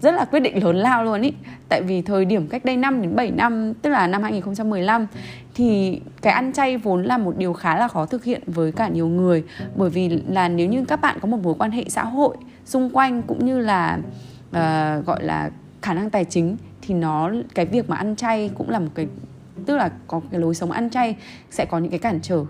rất 0.03 0.15
là 0.15 0.25
quyết 0.25 0.41
định 0.41 0.65
lớn 0.65 0.77
lao 0.77 1.05
luôn 1.05 1.23
ý. 1.23 1.33
Tại 1.69 1.83
vì 1.83 2.03
thời 2.03 2.25
điểm 2.25 2.49
cách 2.49 2.65
đây 2.65 2.77
5 2.77 3.03
đến 3.03 3.17
7 3.17 3.31
năm 3.31 3.75
tức 3.75 3.91
là 3.91 4.07
năm 4.07 4.23
2015 4.23 5.07
thì 5.55 6.01
cái 6.23 6.33
ăn 6.33 6.53
chay 6.53 6.77
vốn 6.77 7.05
là 7.05 7.19
một 7.19 7.35
điều 7.39 7.53
khá 7.53 7.79
là 7.79 7.89
khó 7.89 8.07
thực 8.07 8.25
hiện 8.25 8.43
với 8.47 8.73
cả 8.73 8.89
nhiều 8.89 9.09
người. 9.09 9.45
Bởi 9.77 9.91
vì 9.91 10.09
là 10.29 10.49
nếu 10.49 10.69
như 10.69 10.85
các 10.85 11.01
bạn 11.01 11.19
có 11.21 11.29
một 11.29 11.39
mối 11.43 11.55
quan 11.59 11.71
hệ 11.71 11.85
xã 11.89 12.05
hội 12.05 12.37
xung 12.65 12.91
quanh 12.91 13.23
cũng 13.23 13.47
như 13.47 13.59
là 13.59 13.99
uh, 14.51 15.07
gọi 15.07 15.23
là 15.25 15.51
khả 15.83 15.95
năng 15.95 16.11
tài 16.11 16.25
chính 16.25 16.57
thì 16.87 16.95
nó, 16.95 17.31
cái 17.55 17.67
việc 17.67 17.91
mà 17.91 17.97
ăn 17.97 18.17
chay 18.17 18.51
cũng 18.55 18.71
là 18.71 18.79
một 18.79 18.91
cái, 18.95 19.07
tức 19.67 19.77
là 19.77 19.91
có 20.07 20.21
cái 20.31 20.41
lối 20.41 20.55
sống 20.55 20.71
ăn 20.71 20.91
chay 20.91 21.17
sẽ 21.51 21.65
có 21.65 21.79
những 21.79 21.91
cái 21.91 21.99
cản 21.99 22.21
trở 22.23 22.45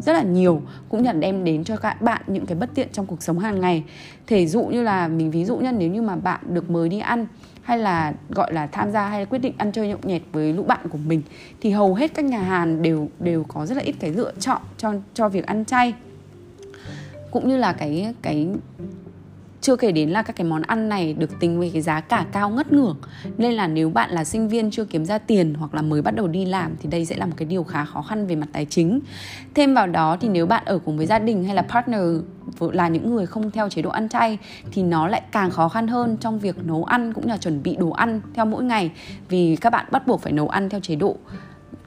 rất 0.00 0.12
là 0.12 0.22
nhiều, 0.22 0.62
cũng 0.88 1.02
như 1.02 1.06
là 1.06 1.12
đem 1.12 1.44
đến 1.44 1.64
cho 1.64 1.76
các 1.76 2.02
bạn 2.02 2.22
những 2.26 2.46
cái 2.46 2.58
bất 2.58 2.70
tiện 2.74 2.88
trong 2.92 3.06
cuộc 3.06 3.22
sống 3.22 3.38
hàng 3.38 3.60
ngày. 3.60 3.84
Thể 4.26 4.46
dụ 4.46 4.64
như 4.64 4.82
là 4.82 5.08
mình, 5.08 5.30
ví 5.30 5.44
dụ 5.44 5.56
nhân 5.56 5.78
nếu 5.78 5.90
như 5.90 6.02
mà 6.02 6.16
bạn 6.16 6.40
được 6.54 6.70
mời 6.70 6.88
đi 6.88 6.98
ăn 6.98 7.26
hay 7.62 7.78
là 7.78 8.12
gọi 8.28 8.52
là 8.52 8.66
tham 8.66 8.90
gia 8.90 9.08
hay 9.08 9.20
là 9.20 9.24
quyết 9.24 9.38
định 9.38 9.54
ăn 9.58 9.72
chơi 9.72 9.88
nhậu 9.88 9.98
nhẹt 10.02 10.22
với 10.32 10.52
lũ 10.52 10.62
bạn 10.62 10.88
của 10.88 10.98
mình, 10.98 11.22
thì 11.60 11.70
hầu 11.70 11.94
hết 11.94 12.14
các 12.14 12.24
nhà 12.24 12.42
hàng 12.42 12.82
đều 12.82 13.08
đều 13.20 13.44
có 13.48 13.66
rất 13.66 13.74
là 13.74 13.82
ít 13.82 13.94
cái 14.00 14.10
lựa 14.10 14.32
chọn 14.38 14.60
cho 14.78 14.94
cho 15.14 15.28
việc 15.28 15.46
ăn 15.46 15.64
chay. 15.64 15.94
Cũng 17.30 17.48
như 17.48 17.56
là 17.56 17.72
cái 17.72 18.14
cái 18.22 18.48
chưa 19.66 19.76
kể 19.76 19.92
đến 19.92 20.10
là 20.10 20.22
các 20.22 20.36
cái 20.36 20.46
món 20.46 20.62
ăn 20.62 20.88
này 20.88 21.12
được 21.12 21.40
tính 21.40 21.58
với 21.58 21.70
cái 21.72 21.82
giá 21.82 22.00
cả 22.00 22.26
cao 22.32 22.50
ngất 22.50 22.72
ngưởng 22.72 22.96
nên 23.38 23.52
là 23.52 23.66
nếu 23.66 23.90
bạn 23.90 24.10
là 24.10 24.24
sinh 24.24 24.48
viên 24.48 24.70
chưa 24.70 24.84
kiếm 24.84 25.04
ra 25.04 25.18
tiền 25.18 25.54
hoặc 25.54 25.74
là 25.74 25.82
mới 25.82 26.02
bắt 26.02 26.14
đầu 26.14 26.28
đi 26.28 26.44
làm 26.44 26.76
thì 26.80 26.88
đây 26.88 27.04
sẽ 27.04 27.16
là 27.16 27.26
một 27.26 27.32
cái 27.36 27.46
điều 27.46 27.64
khá 27.64 27.84
khó 27.84 28.02
khăn 28.02 28.26
về 28.26 28.36
mặt 28.36 28.46
tài 28.52 28.64
chính. 28.64 29.00
Thêm 29.54 29.74
vào 29.74 29.86
đó 29.86 30.16
thì 30.20 30.28
nếu 30.28 30.46
bạn 30.46 30.62
ở 30.66 30.78
cùng 30.78 30.96
với 30.96 31.06
gia 31.06 31.18
đình 31.18 31.44
hay 31.44 31.54
là 31.54 31.62
partner 31.62 32.00
là 32.60 32.88
những 32.88 33.14
người 33.14 33.26
không 33.26 33.50
theo 33.50 33.68
chế 33.68 33.82
độ 33.82 33.90
ăn 33.90 34.08
chay 34.08 34.38
thì 34.72 34.82
nó 34.82 35.08
lại 35.08 35.22
càng 35.32 35.50
khó 35.50 35.68
khăn 35.68 35.88
hơn 35.88 36.16
trong 36.20 36.38
việc 36.38 36.66
nấu 36.66 36.84
ăn 36.84 37.12
cũng 37.12 37.26
như 37.26 37.30
là 37.30 37.36
chuẩn 37.36 37.62
bị 37.62 37.76
đồ 37.76 37.90
ăn 37.90 38.20
theo 38.34 38.46
mỗi 38.46 38.64
ngày. 38.64 38.90
Vì 39.28 39.56
các 39.56 39.70
bạn 39.70 39.86
bắt 39.90 40.06
buộc 40.06 40.22
phải 40.22 40.32
nấu 40.32 40.48
ăn 40.48 40.68
theo 40.68 40.80
chế 40.80 40.96
độ 40.96 41.16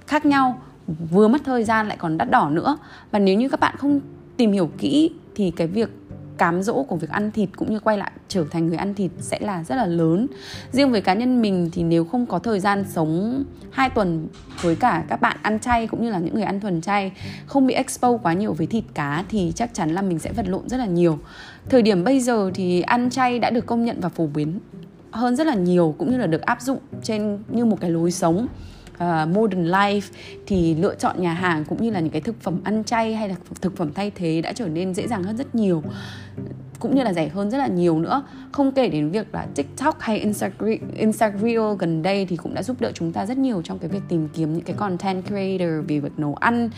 khác 0.07 0.25
nhau, 0.25 0.61
vừa 1.11 1.27
mất 1.27 1.41
thời 1.45 1.63
gian 1.63 1.87
lại 1.87 1.97
còn 1.97 2.17
đắt 2.17 2.31
đỏ 2.31 2.49
nữa. 2.49 2.77
Và 3.11 3.19
nếu 3.19 3.35
như 3.35 3.49
các 3.49 3.59
bạn 3.59 3.75
không 3.77 3.99
tìm 4.37 4.51
hiểu 4.51 4.69
kỹ 4.77 5.11
thì 5.35 5.51
cái 5.51 5.67
việc 5.67 5.89
cám 6.39 6.63
dỗ 6.63 6.83
của 6.83 6.95
việc 6.95 7.09
ăn 7.09 7.31
thịt 7.31 7.49
cũng 7.55 7.71
như 7.71 7.79
quay 7.79 7.97
lại 7.97 8.11
trở 8.27 8.45
thành 8.51 8.67
người 8.67 8.77
ăn 8.77 8.93
thịt 8.93 9.11
sẽ 9.19 9.39
là 9.41 9.63
rất 9.63 9.75
là 9.75 9.85
lớn. 9.85 10.27
Riêng 10.71 10.91
với 10.91 11.01
cá 11.01 11.13
nhân 11.13 11.41
mình 11.41 11.69
thì 11.73 11.83
nếu 11.83 12.05
không 12.05 12.25
có 12.25 12.39
thời 12.39 12.59
gian 12.59 12.85
sống 12.89 13.43
hai 13.71 13.89
tuần 13.89 14.27
với 14.61 14.75
cả 14.75 15.03
các 15.09 15.21
bạn 15.21 15.37
ăn 15.41 15.59
chay 15.59 15.87
cũng 15.87 16.03
như 16.03 16.11
là 16.11 16.19
những 16.19 16.33
người 16.33 16.43
ăn 16.43 16.59
thuần 16.59 16.81
chay, 16.81 17.11
không 17.45 17.67
bị 17.67 17.73
expo 17.73 18.17
quá 18.17 18.33
nhiều 18.33 18.53
với 18.53 18.67
thịt 18.67 18.83
cá 18.93 19.23
thì 19.29 19.51
chắc 19.55 19.73
chắn 19.73 19.89
là 19.89 20.01
mình 20.01 20.19
sẽ 20.19 20.31
vật 20.31 20.47
lộn 20.47 20.69
rất 20.69 20.77
là 20.77 20.85
nhiều. 20.85 21.19
Thời 21.69 21.81
điểm 21.81 22.03
bây 22.03 22.19
giờ 22.19 22.51
thì 22.53 22.81
ăn 22.81 23.09
chay 23.09 23.39
đã 23.39 23.49
được 23.49 23.65
công 23.65 23.85
nhận 23.85 23.99
và 24.01 24.09
phổ 24.09 24.27
biến 24.27 24.59
hơn 25.11 25.35
rất 25.35 25.47
là 25.47 25.53
nhiều 25.55 25.95
cũng 25.97 26.11
như 26.11 26.17
là 26.17 26.27
được 26.27 26.41
áp 26.41 26.61
dụng 26.61 26.79
trên, 27.03 27.39
như 27.47 27.65
một 27.65 27.77
cái 27.81 27.89
lối 27.89 28.11
sống 28.11 28.47
uh, 29.03 29.29
modern 29.37 29.65
life 29.65 30.11
thì 30.45 30.75
lựa 30.75 30.95
chọn 30.95 31.21
nhà 31.21 31.33
hàng 31.33 31.65
cũng 31.65 31.83
như 31.83 31.89
là 31.89 31.99
những 31.99 32.11
cái 32.11 32.21
thực 32.21 32.41
phẩm 32.41 32.59
ăn 32.63 32.83
chay 32.83 33.15
hay 33.15 33.29
là 33.29 33.35
thực 33.61 33.77
phẩm 33.77 33.93
thay 33.93 34.11
thế 34.15 34.41
đã 34.41 34.53
trở 34.53 34.67
nên 34.67 34.93
dễ 34.93 35.07
dàng 35.07 35.23
hơn 35.23 35.37
rất 35.37 35.55
nhiều 35.55 35.83
cũng 36.79 36.95
như 36.95 37.03
là 37.03 37.13
rẻ 37.13 37.27
hơn 37.27 37.51
rất 37.51 37.57
là 37.57 37.67
nhiều 37.67 37.99
nữa. 37.99 38.23
Không 38.51 38.71
kể 38.71 38.89
đến 38.89 39.09
việc 39.09 39.27
là 39.33 39.47
tiktok 39.55 39.99
hay 39.99 40.17
instagram 40.17 40.77
instagram 40.95 41.77
gần 41.77 42.01
đây 42.01 42.25
thì 42.25 42.37
cũng 42.37 42.53
đã 42.53 42.63
giúp 42.63 42.81
đỡ 42.81 42.91
chúng 42.93 43.13
ta 43.13 43.25
rất 43.25 43.37
nhiều 43.37 43.61
trong 43.61 43.79
cái 43.79 43.89
việc 43.89 44.01
tìm 44.09 44.27
kiếm 44.33 44.53
những 44.53 44.63
cái 44.63 44.75
content 44.75 45.25
creator 45.25 45.87
về 45.87 45.99
việc 45.99 46.19
nấu 46.19 46.35
ăn 46.35 46.69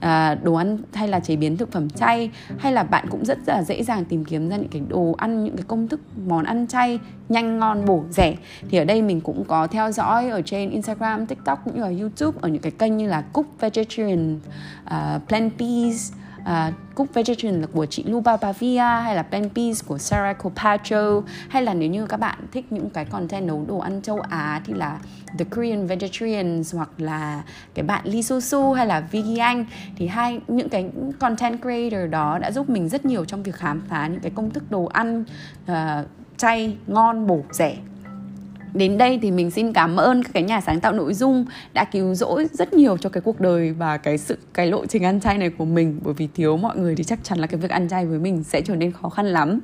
à, 0.00 0.34
đồ 0.34 0.54
ăn 0.54 0.78
hay 0.92 1.08
là 1.08 1.20
chế 1.20 1.36
biến 1.36 1.56
thực 1.56 1.72
phẩm 1.72 1.90
chay. 1.90 2.30
Hay 2.58 2.72
là 2.72 2.82
bạn 2.82 3.06
cũng 3.10 3.24
rất 3.24 3.38
là 3.46 3.62
dễ 3.62 3.82
dàng 3.82 4.04
tìm 4.04 4.24
kiếm 4.24 4.48
ra 4.48 4.56
những 4.56 4.68
cái 4.68 4.82
đồ 4.88 5.14
ăn 5.18 5.44
những 5.44 5.56
cái 5.56 5.64
công 5.68 5.88
thức 5.88 6.00
món 6.26 6.44
ăn 6.44 6.66
chay 6.66 6.98
nhanh 7.28 7.58
ngon 7.58 7.84
bổ 7.84 8.04
rẻ. 8.10 8.36
Thì 8.70 8.78
ở 8.78 8.84
đây 8.84 9.02
mình 9.02 9.20
cũng 9.20 9.44
có 9.44 9.66
theo 9.66 9.92
dõi 9.92 10.28
ở 10.28 10.42
trên 10.42 10.70
instagram 10.70 11.26
tiktok 11.26 11.64
cũng 11.64 11.74
như 11.74 11.80
là 11.80 11.92
youtube 12.00 12.38
ở 12.40 12.48
những 12.48 12.62
cái 12.62 12.72
kênh 12.72 12.96
như 12.96 13.08
là 13.08 13.20
cook 13.32 13.46
vegetarian 13.60 14.40
uh, 14.84 15.28
plant 15.28 15.52
peas 15.58 16.12
Ờ, 16.48 16.68
uh, 16.68 16.74
Cook 16.94 17.14
Vegetarian 17.14 17.60
là 17.60 17.66
của 17.72 17.86
chị 17.86 18.04
Luba 18.06 18.36
Bavia 18.36 18.78
hay 18.78 19.16
là 19.16 19.22
Plan 19.22 19.48
Peas 19.54 19.84
của 19.86 19.98
Sarah 19.98 20.38
Copacho 20.38 21.22
hay 21.48 21.62
là 21.62 21.74
nếu 21.74 21.90
như 21.90 22.06
các 22.06 22.16
bạn 22.16 22.38
thích 22.52 22.72
những 22.72 22.90
cái 22.90 23.04
content 23.04 23.46
nấu 23.46 23.64
đồ 23.68 23.78
ăn 23.78 24.02
châu 24.02 24.20
Á 24.20 24.60
thì 24.64 24.74
là 24.74 24.98
The 25.38 25.44
Korean 25.44 25.86
Vegetarians 25.86 26.74
hoặc 26.74 26.90
là 26.98 27.42
cái 27.74 27.82
bạn 27.82 28.00
Lee 28.04 28.22
Su 28.22 28.40
Su 28.40 28.72
hay 28.72 28.86
là 28.86 29.00
Vicky 29.00 29.38
Anh 29.38 29.64
thì 29.96 30.06
hai 30.06 30.40
những 30.48 30.68
cái 30.68 30.90
content 31.18 31.62
creator 31.62 32.10
đó 32.10 32.38
đã 32.38 32.50
giúp 32.50 32.70
mình 32.70 32.88
rất 32.88 33.06
nhiều 33.06 33.24
trong 33.24 33.42
việc 33.42 33.54
khám 33.54 33.82
phá 33.88 34.06
những 34.06 34.20
cái 34.20 34.32
công 34.34 34.50
thức 34.50 34.70
đồ 34.70 34.84
ăn 34.84 35.24
uh, 35.72 36.06
chay 36.36 36.76
ngon 36.86 37.26
bổ 37.26 37.42
rẻ 37.50 37.76
đến 38.74 38.98
đây 38.98 39.18
thì 39.22 39.30
mình 39.30 39.50
xin 39.50 39.72
cảm 39.72 39.96
ơn 39.96 40.22
các 40.22 40.30
cái 40.34 40.42
nhà 40.42 40.60
sáng 40.60 40.80
tạo 40.80 40.92
nội 40.92 41.14
dung 41.14 41.44
đã 41.74 41.84
cứu 41.84 42.14
rỗi 42.14 42.46
rất 42.52 42.74
nhiều 42.74 42.96
cho 42.96 43.10
cái 43.10 43.20
cuộc 43.20 43.40
đời 43.40 43.72
và 43.72 43.96
cái 43.96 44.18
sự, 44.18 44.38
cái 44.54 44.66
lộ 44.66 44.86
trình 44.86 45.04
ăn 45.04 45.20
chay 45.20 45.38
này 45.38 45.50
của 45.50 45.64
mình. 45.64 46.00
Bởi 46.04 46.14
vì 46.14 46.28
thiếu 46.34 46.56
mọi 46.56 46.76
người 46.76 46.94
thì 46.96 47.04
chắc 47.04 47.18
chắn 47.22 47.38
là 47.38 47.46
cái 47.46 47.60
việc 47.60 47.70
ăn 47.70 47.88
chay 47.88 48.06
với 48.06 48.18
mình 48.18 48.44
sẽ 48.44 48.60
trở 48.60 48.76
nên 48.76 48.92
khó 48.92 49.08
khăn 49.08 49.26
lắm. 49.26 49.60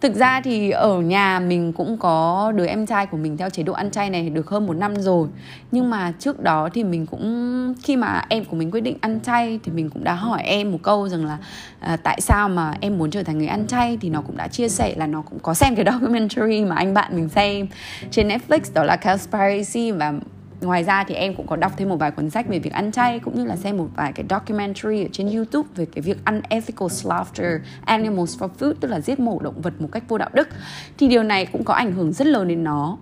Thực 0.00 0.14
ra 0.14 0.40
thì 0.40 0.70
ở 0.70 1.00
nhà 1.00 1.40
mình 1.40 1.72
cũng 1.72 1.96
có 1.98 2.52
đứa 2.56 2.66
em 2.66 2.86
trai 2.86 3.06
của 3.06 3.16
mình 3.16 3.36
theo 3.36 3.50
chế 3.50 3.62
độ 3.62 3.72
ăn 3.72 3.90
chay 3.90 4.10
này 4.10 4.30
được 4.30 4.48
hơn 4.48 4.66
một 4.66 4.74
năm 4.74 4.96
rồi. 4.96 5.28
Nhưng 5.70 5.90
mà 5.90 6.12
trước 6.18 6.40
đó 6.40 6.68
thì 6.74 6.84
mình 6.84 7.06
cũng 7.06 7.74
khi 7.82 7.96
mà 7.96 8.24
em 8.28 8.44
của 8.44 8.56
mình 8.56 8.70
quyết 8.70 8.80
định 8.80 8.96
ăn 9.00 9.20
chay 9.20 9.60
thì 9.64 9.72
mình 9.72 9.90
cũng 9.90 10.04
đã 10.04 10.14
hỏi 10.14 10.42
em 10.42 10.72
một 10.72 10.78
câu 10.82 11.08
rằng 11.08 11.26
là 11.26 11.38
à, 11.80 11.96
tại 11.96 12.20
sao 12.20 12.48
mà 12.48 12.74
em 12.80 12.98
muốn 12.98 13.10
trở 13.10 13.22
thành 13.22 13.38
người 13.38 13.46
ăn 13.46 13.66
chay? 13.66 13.98
Thì 14.00 14.10
nó 14.10 14.20
cũng 14.20 14.36
đã 14.36 14.48
chia 14.48 14.68
sẻ 14.68 14.94
là 14.96 15.06
nó 15.06 15.22
cũng 15.22 15.38
có 15.38 15.54
xem 15.54 15.74
cái 15.76 15.84
documentary 15.92 16.64
mà 16.64 16.76
anh 16.76 16.94
bạn 16.94 17.16
mình 17.16 17.28
xem 17.28 17.66
trên 18.10 18.28
Netflix 18.28 18.60
đó 18.74 18.84
là 18.84 18.96
Cowspiracy 19.02 19.98
và 19.98 20.12
ngoài 20.60 20.84
ra 20.84 21.04
thì 21.04 21.14
em 21.14 21.34
cũng 21.34 21.46
có 21.46 21.56
đọc 21.56 21.72
thêm 21.76 21.88
một 21.88 21.96
vài 21.96 22.10
cuốn 22.10 22.30
sách 22.30 22.48
về 22.48 22.58
việc 22.58 22.72
ăn 22.72 22.92
chay, 22.92 23.18
cũng 23.18 23.38
như 23.38 23.44
là 23.44 23.56
xem 23.56 23.76
một 23.76 23.88
vài 23.96 24.12
cái 24.12 24.26
documentary 24.30 25.02
ở 25.02 25.08
trên 25.12 25.30
YouTube 25.30 25.68
về 25.74 25.86
cái 25.86 26.02
việc 26.02 26.24
unethical 26.24 26.88
slaughter, 26.88 27.60
animals 27.84 28.38
for 28.38 28.48
food, 28.58 28.74
tức 28.80 28.88
là 28.88 29.00
giết 29.00 29.20
mổ 29.20 29.38
động 29.42 29.60
vật 29.62 29.72
một 29.78 29.88
cách 29.92 30.02
vô 30.08 30.18
đạo 30.18 30.30
đức. 30.32 30.48
Thì 30.98 31.08
điều 31.08 31.22
này 31.22 31.46
cũng 31.46 31.64
có 31.64 31.74
ảnh 31.74 31.92
hưởng 31.92 32.12
rất 32.12 32.26
lớn 32.26 32.48
đến 32.48 32.64
nó 32.64 32.98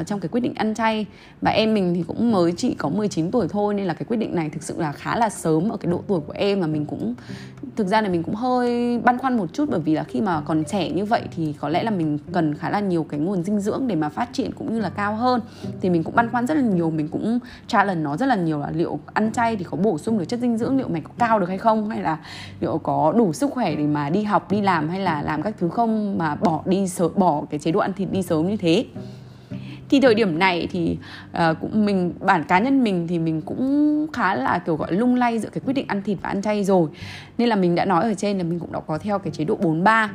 uh, 0.00 0.06
trong 0.06 0.20
cái 0.20 0.28
quyết 0.28 0.40
định 0.40 0.54
ăn 0.54 0.74
chay. 0.74 1.06
Và 1.40 1.50
em 1.50 1.74
mình 1.74 1.94
thì 1.94 2.04
cũng 2.06 2.32
mới 2.32 2.52
chỉ 2.56 2.74
có 2.74 2.88
19 2.88 3.30
tuổi 3.30 3.48
thôi 3.48 3.74
nên 3.74 3.86
là 3.86 3.94
cái 3.94 4.04
quyết 4.08 4.16
định 4.16 4.34
này 4.34 4.50
thực 4.50 4.62
sự 4.62 4.80
là 4.80 4.92
khá 4.92 5.16
là 5.16 5.28
sớm 5.28 5.68
ở 5.68 5.76
cái 5.76 5.92
độ 5.92 6.02
tuổi 6.06 6.20
của 6.20 6.32
em 6.32 6.60
mà 6.60 6.66
mình 6.66 6.84
cũng 6.84 7.14
thực 7.76 7.86
ra 7.86 8.00
là 8.00 8.08
mình 8.08 8.22
cũng 8.22 8.34
hơi 8.34 8.98
băn 8.98 9.18
khoăn 9.18 9.36
một 9.36 9.46
chút 9.52 9.68
bởi 9.70 9.80
vì 9.80 9.94
là 9.94 10.04
khi 10.04 10.20
mà 10.20 10.40
còn 10.40 10.64
trẻ 10.64 10.90
như 10.90 11.04
vậy 11.04 11.22
thì 11.36 11.54
có 11.60 11.68
lẽ 11.68 11.82
là 11.82 11.90
mình 11.90 12.18
cần 12.32 12.54
khá 12.54 12.70
là 12.70 12.80
nhiều 12.80 13.04
cái 13.04 13.20
nguồn 13.20 13.42
dinh 13.42 13.60
dưỡng 13.60 13.86
để 13.86 13.94
mà 13.94 14.08
phát 14.08 14.28
triển 14.32 14.50
cũng 14.52 14.74
như 14.74 14.80
là 14.80 14.90
cao 14.90 15.14
hơn. 15.16 15.40
Thì 15.80 15.90
mình 15.90 16.02
cũng 16.02 16.14
băn 16.14 16.30
khoăn 16.30 16.46
rất 16.46 16.54
là 16.54 16.62
nhiều 16.62 16.90
mình 16.90 17.08
cũng 17.08 17.38
tra 17.66 17.84
lần 17.84 18.02
nó 18.02 18.16
rất 18.16 18.26
là 18.26 18.36
nhiều 18.36 18.58
là 18.58 18.70
liệu 18.70 18.98
ăn 19.14 19.32
chay 19.32 19.56
thì 19.56 19.64
có 19.64 19.76
bổ 19.76 19.98
sung 19.98 20.18
được 20.18 20.24
chất 20.24 20.40
dinh 20.40 20.58
dưỡng 20.58 20.76
liệu 20.76 20.88
mày 20.88 21.00
có 21.00 21.10
cao 21.18 21.38
được 21.38 21.48
hay 21.48 21.58
không 21.58 21.88
hay 21.88 22.02
là 22.02 22.18
liệu 22.60 22.78
có 22.78 23.12
đủ 23.16 23.32
sức 23.32 23.50
khỏe 23.50 23.74
để 23.74 23.86
mà 23.86 24.10
đi 24.10 24.22
học 24.22 24.50
đi 24.50 24.60
làm 24.60 24.88
hay 24.88 25.00
là 25.00 25.22
làm 25.22 25.42
các 25.42 25.54
thứ 25.58 25.68
không 25.68 26.18
mà 26.18 26.34
bỏ 26.34 26.62
đi 26.66 26.88
sớm 26.88 27.12
bỏ 27.16 27.42
cái 27.50 27.60
chế 27.60 27.72
độ 27.72 27.80
ăn 27.80 27.92
thịt 27.92 28.08
đi 28.12 28.22
sớm 28.22 28.48
như 28.48 28.56
thế 28.56 28.84
thì 29.88 30.00
thời 30.00 30.14
điểm 30.14 30.38
này 30.38 30.68
thì 30.70 30.98
uh, 31.30 31.56
cũng 31.60 31.86
mình 31.86 32.12
bản 32.20 32.44
cá 32.44 32.58
nhân 32.58 32.84
mình 32.84 33.06
thì 33.08 33.18
mình 33.18 33.40
cũng 33.40 34.06
khá 34.12 34.34
là 34.34 34.58
kiểu 34.66 34.76
gọi 34.76 34.92
lung 34.92 35.14
lay 35.14 35.38
giữa 35.38 35.48
cái 35.52 35.60
quyết 35.64 35.72
định 35.72 35.84
ăn 35.88 36.02
thịt 36.02 36.18
và 36.22 36.28
ăn 36.28 36.42
chay 36.42 36.64
rồi. 36.64 36.88
Nên 37.38 37.48
là 37.48 37.56
mình 37.56 37.74
đã 37.74 37.84
nói 37.84 38.04
ở 38.04 38.14
trên 38.14 38.38
là 38.38 38.44
mình 38.44 38.58
cũng 38.58 38.72
đã 38.72 38.80
có 38.80 38.98
theo 38.98 39.18
cái 39.18 39.32
chế 39.32 39.44
độ 39.44 39.54
43 39.54 40.10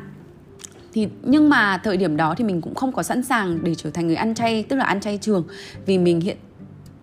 thì 0.93 1.07
nhưng 1.23 1.49
mà 1.49 1.77
thời 1.77 1.97
điểm 1.97 2.17
đó 2.17 2.35
thì 2.37 2.43
mình 2.43 2.61
cũng 2.61 2.75
không 2.75 2.91
có 2.91 3.03
sẵn 3.03 3.23
sàng 3.23 3.59
để 3.63 3.75
trở 3.75 3.89
thành 3.89 4.07
người 4.07 4.15
ăn 4.15 4.35
chay 4.35 4.63
tức 4.63 4.75
là 4.75 4.85
ăn 4.85 4.99
chay 4.99 5.17
trường. 5.21 5.43
Vì 5.85 5.97
mình 5.97 6.21
hiện 6.21 6.37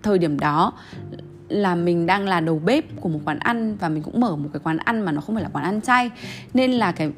thời 0.02 0.18
điểm 0.18 0.38
đó 0.38 0.72
là 1.50 1.74
mình 1.74 2.06
đang 2.06 2.28
là 2.28 2.40
đầu 2.40 2.58
bếp 2.58 2.84
của 3.00 3.08
một 3.08 3.20
quán 3.24 3.38
ăn 3.38 3.76
và 3.76 3.88
mình 3.88 4.02
cũng 4.02 4.20
mở 4.20 4.36
một 4.36 4.48
cái 4.52 4.60
quán 4.64 4.78
ăn 4.78 5.00
mà 5.00 5.12
nó 5.12 5.20
không 5.20 5.36
phải 5.36 5.42
là 5.42 5.50
quán 5.52 5.64
ăn 5.64 5.80
chay. 5.80 6.10
Nên 6.54 6.72
là 6.72 6.92
cái 6.92 7.10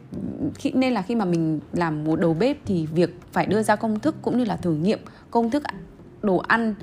khi, 0.54 0.72
nên 0.74 0.92
là 0.92 1.02
khi 1.02 1.14
mà 1.14 1.24
mình 1.24 1.60
làm 1.72 2.04
một 2.04 2.20
đầu 2.20 2.34
bếp 2.34 2.56
thì 2.66 2.86
việc 2.86 3.20
phải 3.32 3.46
đưa 3.46 3.62
ra 3.62 3.76
công 3.76 4.00
thức 4.00 4.14
cũng 4.22 4.38
như 4.38 4.44
là 4.44 4.56
thử 4.56 4.74
nghiệm 4.74 4.98
công 5.30 5.50
thức 5.50 5.62
đồ 6.22 6.36
ăn 6.36 6.74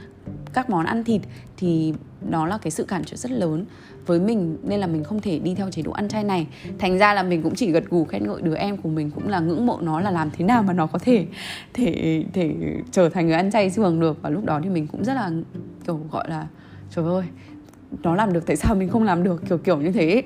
các 0.53 0.69
món 0.69 0.85
ăn 0.85 1.03
thịt 1.03 1.21
thì 1.57 1.93
đó 2.29 2.45
là 2.45 2.57
cái 2.57 2.71
sự 2.71 2.83
cản 2.83 3.03
trở 3.05 3.17
rất 3.17 3.31
lớn 3.31 3.65
với 4.05 4.19
mình 4.19 4.57
nên 4.63 4.79
là 4.79 4.87
mình 4.87 5.03
không 5.03 5.21
thể 5.21 5.39
đi 5.39 5.55
theo 5.55 5.71
chế 5.71 5.81
độ 5.81 5.91
ăn 5.91 6.09
chay 6.09 6.23
này. 6.23 6.47
Thành 6.79 6.97
ra 6.97 7.13
là 7.13 7.23
mình 7.23 7.41
cũng 7.41 7.55
chỉ 7.55 7.71
gật 7.71 7.83
gù 7.89 8.05
khen 8.05 8.27
ngợi 8.27 8.41
đứa 8.41 8.55
em 8.55 8.77
của 8.77 8.89
mình 8.89 9.11
cũng 9.11 9.27
là 9.27 9.39
ngưỡng 9.39 9.65
mộ 9.65 9.79
nó 9.81 10.01
là 10.01 10.11
làm 10.11 10.29
thế 10.37 10.45
nào 10.45 10.63
mà 10.63 10.73
nó 10.73 10.87
có 10.87 10.99
thể 10.99 11.25
thể 11.73 12.23
thể 12.33 12.53
trở 12.91 13.09
thành 13.09 13.27
người 13.27 13.35
ăn 13.35 13.51
chay 13.51 13.69
thường 13.69 13.99
được. 13.99 14.21
Và 14.21 14.29
lúc 14.29 14.45
đó 14.45 14.59
thì 14.63 14.69
mình 14.69 14.87
cũng 14.87 15.03
rất 15.03 15.13
là 15.13 15.31
kiểu 15.85 15.99
gọi 16.11 16.29
là 16.29 16.47
trời 16.89 17.05
ơi 17.05 17.25
nó 18.03 18.15
làm 18.15 18.33
được 18.33 18.45
tại 18.45 18.55
sao 18.55 18.75
mình 18.75 18.89
không 18.89 19.03
làm 19.03 19.23
được 19.23 19.43
kiểu 19.49 19.57
kiểu 19.57 19.77
như 19.77 19.91
thế? 19.91 20.23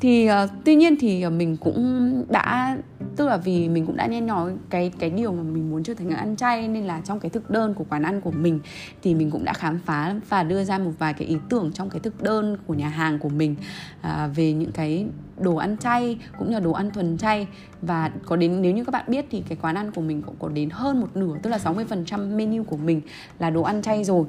Thì 0.00 0.28
uh, 0.30 0.50
tuy 0.64 0.74
nhiên 0.74 0.96
thì 1.00 1.22
ờ, 1.22 1.30
mình 1.30 1.56
cũng 1.56 2.24
đã 2.28 2.76
tức 3.16 3.28
là 3.28 3.36
vì 3.36 3.68
mình 3.68 3.86
cũng 3.86 3.96
đã 3.96 4.06
nhen 4.06 4.26
nói 4.26 4.52
cái 4.70 4.92
cái 4.98 5.10
điều 5.10 5.32
mà 5.32 5.42
mình 5.42 5.70
muốn 5.70 5.82
trở 5.82 5.94
thành 5.94 6.06
người 6.08 6.16
ăn 6.16 6.36
chay 6.36 6.68
nên 6.68 6.84
là 6.84 7.00
trong 7.04 7.20
cái 7.20 7.30
thực 7.30 7.50
đơn 7.50 7.74
của 7.74 7.84
quán 7.90 8.02
ăn 8.02 8.20
của 8.20 8.30
mình 8.30 8.60
thì 9.02 9.14
mình 9.14 9.30
cũng 9.30 9.44
đã 9.44 9.52
khám 9.52 9.78
phá 9.78 10.14
và 10.28 10.42
đưa 10.42 10.64
ra 10.64 10.78
một 10.78 10.90
vài 10.98 11.14
cái 11.14 11.28
ý 11.28 11.36
tưởng 11.48 11.72
trong 11.72 11.90
cái 11.90 12.00
thực 12.00 12.22
đơn 12.22 12.56
của 12.66 12.74
nhà 12.74 12.88
hàng 12.88 13.18
của 13.18 13.28
mình 13.28 13.56
uh, 14.00 14.36
về 14.36 14.52
những 14.52 14.72
cái 14.72 15.06
đồ 15.38 15.56
ăn 15.56 15.76
chay 15.76 16.18
cũng 16.38 16.48
như 16.48 16.54
là 16.54 16.60
đồ 16.60 16.72
ăn 16.72 16.90
thuần 16.90 17.18
chay 17.18 17.46
và 17.82 18.10
có 18.26 18.36
đến, 18.36 18.62
nếu 18.62 18.72
như 18.72 18.84
các 18.84 18.90
bạn 18.90 19.04
biết 19.08 19.26
thì 19.30 19.42
cái 19.48 19.58
quán 19.62 19.74
ăn 19.74 19.90
của 19.90 20.00
mình 20.00 20.22
cũng 20.22 20.34
có 20.38 20.48
đến 20.48 20.70
hơn 20.70 21.00
một 21.00 21.16
nửa, 21.16 21.36
tức 21.42 21.50
là 21.50 21.58
60% 21.58 22.36
menu 22.36 22.64
của 22.64 22.76
mình 22.76 23.00
là 23.38 23.50
đồ 23.50 23.62
ăn 23.62 23.82
chay 23.82 24.04
rồi. 24.04 24.24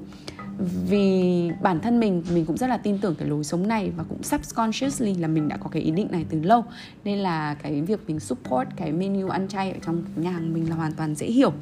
Vì 0.89 1.49
bản 1.61 1.79
thân 1.79 1.99
mình 1.99 2.23
mình 2.33 2.45
cũng 2.45 2.57
rất 2.57 2.67
là 2.67 2.77
tin 2.77 2.97
tưởng 2.97 3.15
cái 3.15 3.27
lối 3.27 3.43
sống 3.43 3.67
này 3.67 3.91
và 3.97 4.03
cũng 4.09 4.23
subconsciously 4.23 5.13
là 5.13 5.27
mình 5.27 5.47
đã 5.47 5.57
có 5.57 5.69
cái 5.69 5.81
ý 5.81 5.91
định 5.91 6.07
này 6.11 6.25
từ 6.29 6.39
lâu. 6.41 6.63
Nên 7.05 7.17
là 7.17 7.53
cái 7.53 7.81
việc 7.81 7.99
mình 8.07 8.19
support 8.19 8.69
cái 8.75 8.91
menu 8.91 9.29
ăn 9.29 9.47
chay 9.47 9.71
ở 9.71 9.77
trong 9.85 10.03
nhà 10.15 10.31
hàng 10.31 10.53
mình 10.53 10.69
là 10.69 10.75
hoàn 10.75 10.91
toàn 10.91 11.15
dễ 11.15 11.27
hiểu. 11.27 11.53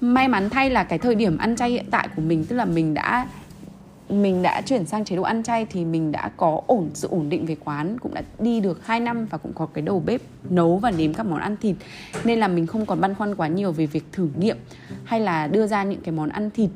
May 0.00 0.28
mắn 0.28 0.50
thay 0.50 0.70
là 0.70 0.84
cái 0.84 0.98
thời 0.98 1.14
điểm 1.14 1.38
ăn 1.38 1.56
chay 1.56 1.70
hiện 1.70 1.86
tại 1.90 2.08
của 2.16 2.22
mình, 2.22 2.44
tức 2.44 2.56
là 2.56 2.64
mình 2.64 2.94
đã 2.94 3.26
mình 4.12 4.42
đã 4.42 4.62
chuyển 4.66 4.86
sang 4.86 5.04
chế 5.04 5.16
độ 5.16 5.22
ăn 5.22 5.42
chay 5.42 5.66
thì 5.70 5.84
mình 5.84 6.12
đã 6.12 6.30
có 6.36 6.60
ổn, 6.66 6.90
sự 6.94 7.08
ổn 7.08 7.28
định 7.28 7.46
về 7.46 7.56
quán, 7.64 7.98
cũng 7.98 8.14
đã 8.14 8.22
đi 8.38 8.60
được 8.60 8.86
2 8.86 9.00
năm 9.00 9.26
và 9.30 9.38
cũng 9.38 9.52
có 9.52 9.66
cái 9.66 9.82
đầu 9.82 10.02
bếp 10.06 10.20
nấu 10.50 10.78
và 10.78 10.90
nếm 10.90 11.14
các 11.14 11.26
món 11.26 11.40
ăn 11.40 11.56
thịt. 11.56 11.76
Nên 12.24 12.40
là 12.40 12.48
mình 12.48 12.66
không 12.66 12.86
còn 12.86 13.00
băn 13.00 13.14
khoăn 13.14 13.34
quá 13.34 13.48
nhiều 13.48 13.72
về 13.72 13.86
việc 13.86 14.04
thử 14.12 14.28
nghiệm 14.38 14.56
hay 15.04 15.20
là 15.20 15.46
đưa 15.46 15.66
ra 15.66 15.84
những 15.84 16.00
cái 16.00 16.12
món 16.12 16.28
ăn 16.28 16.50
thịt. 16.50 16.70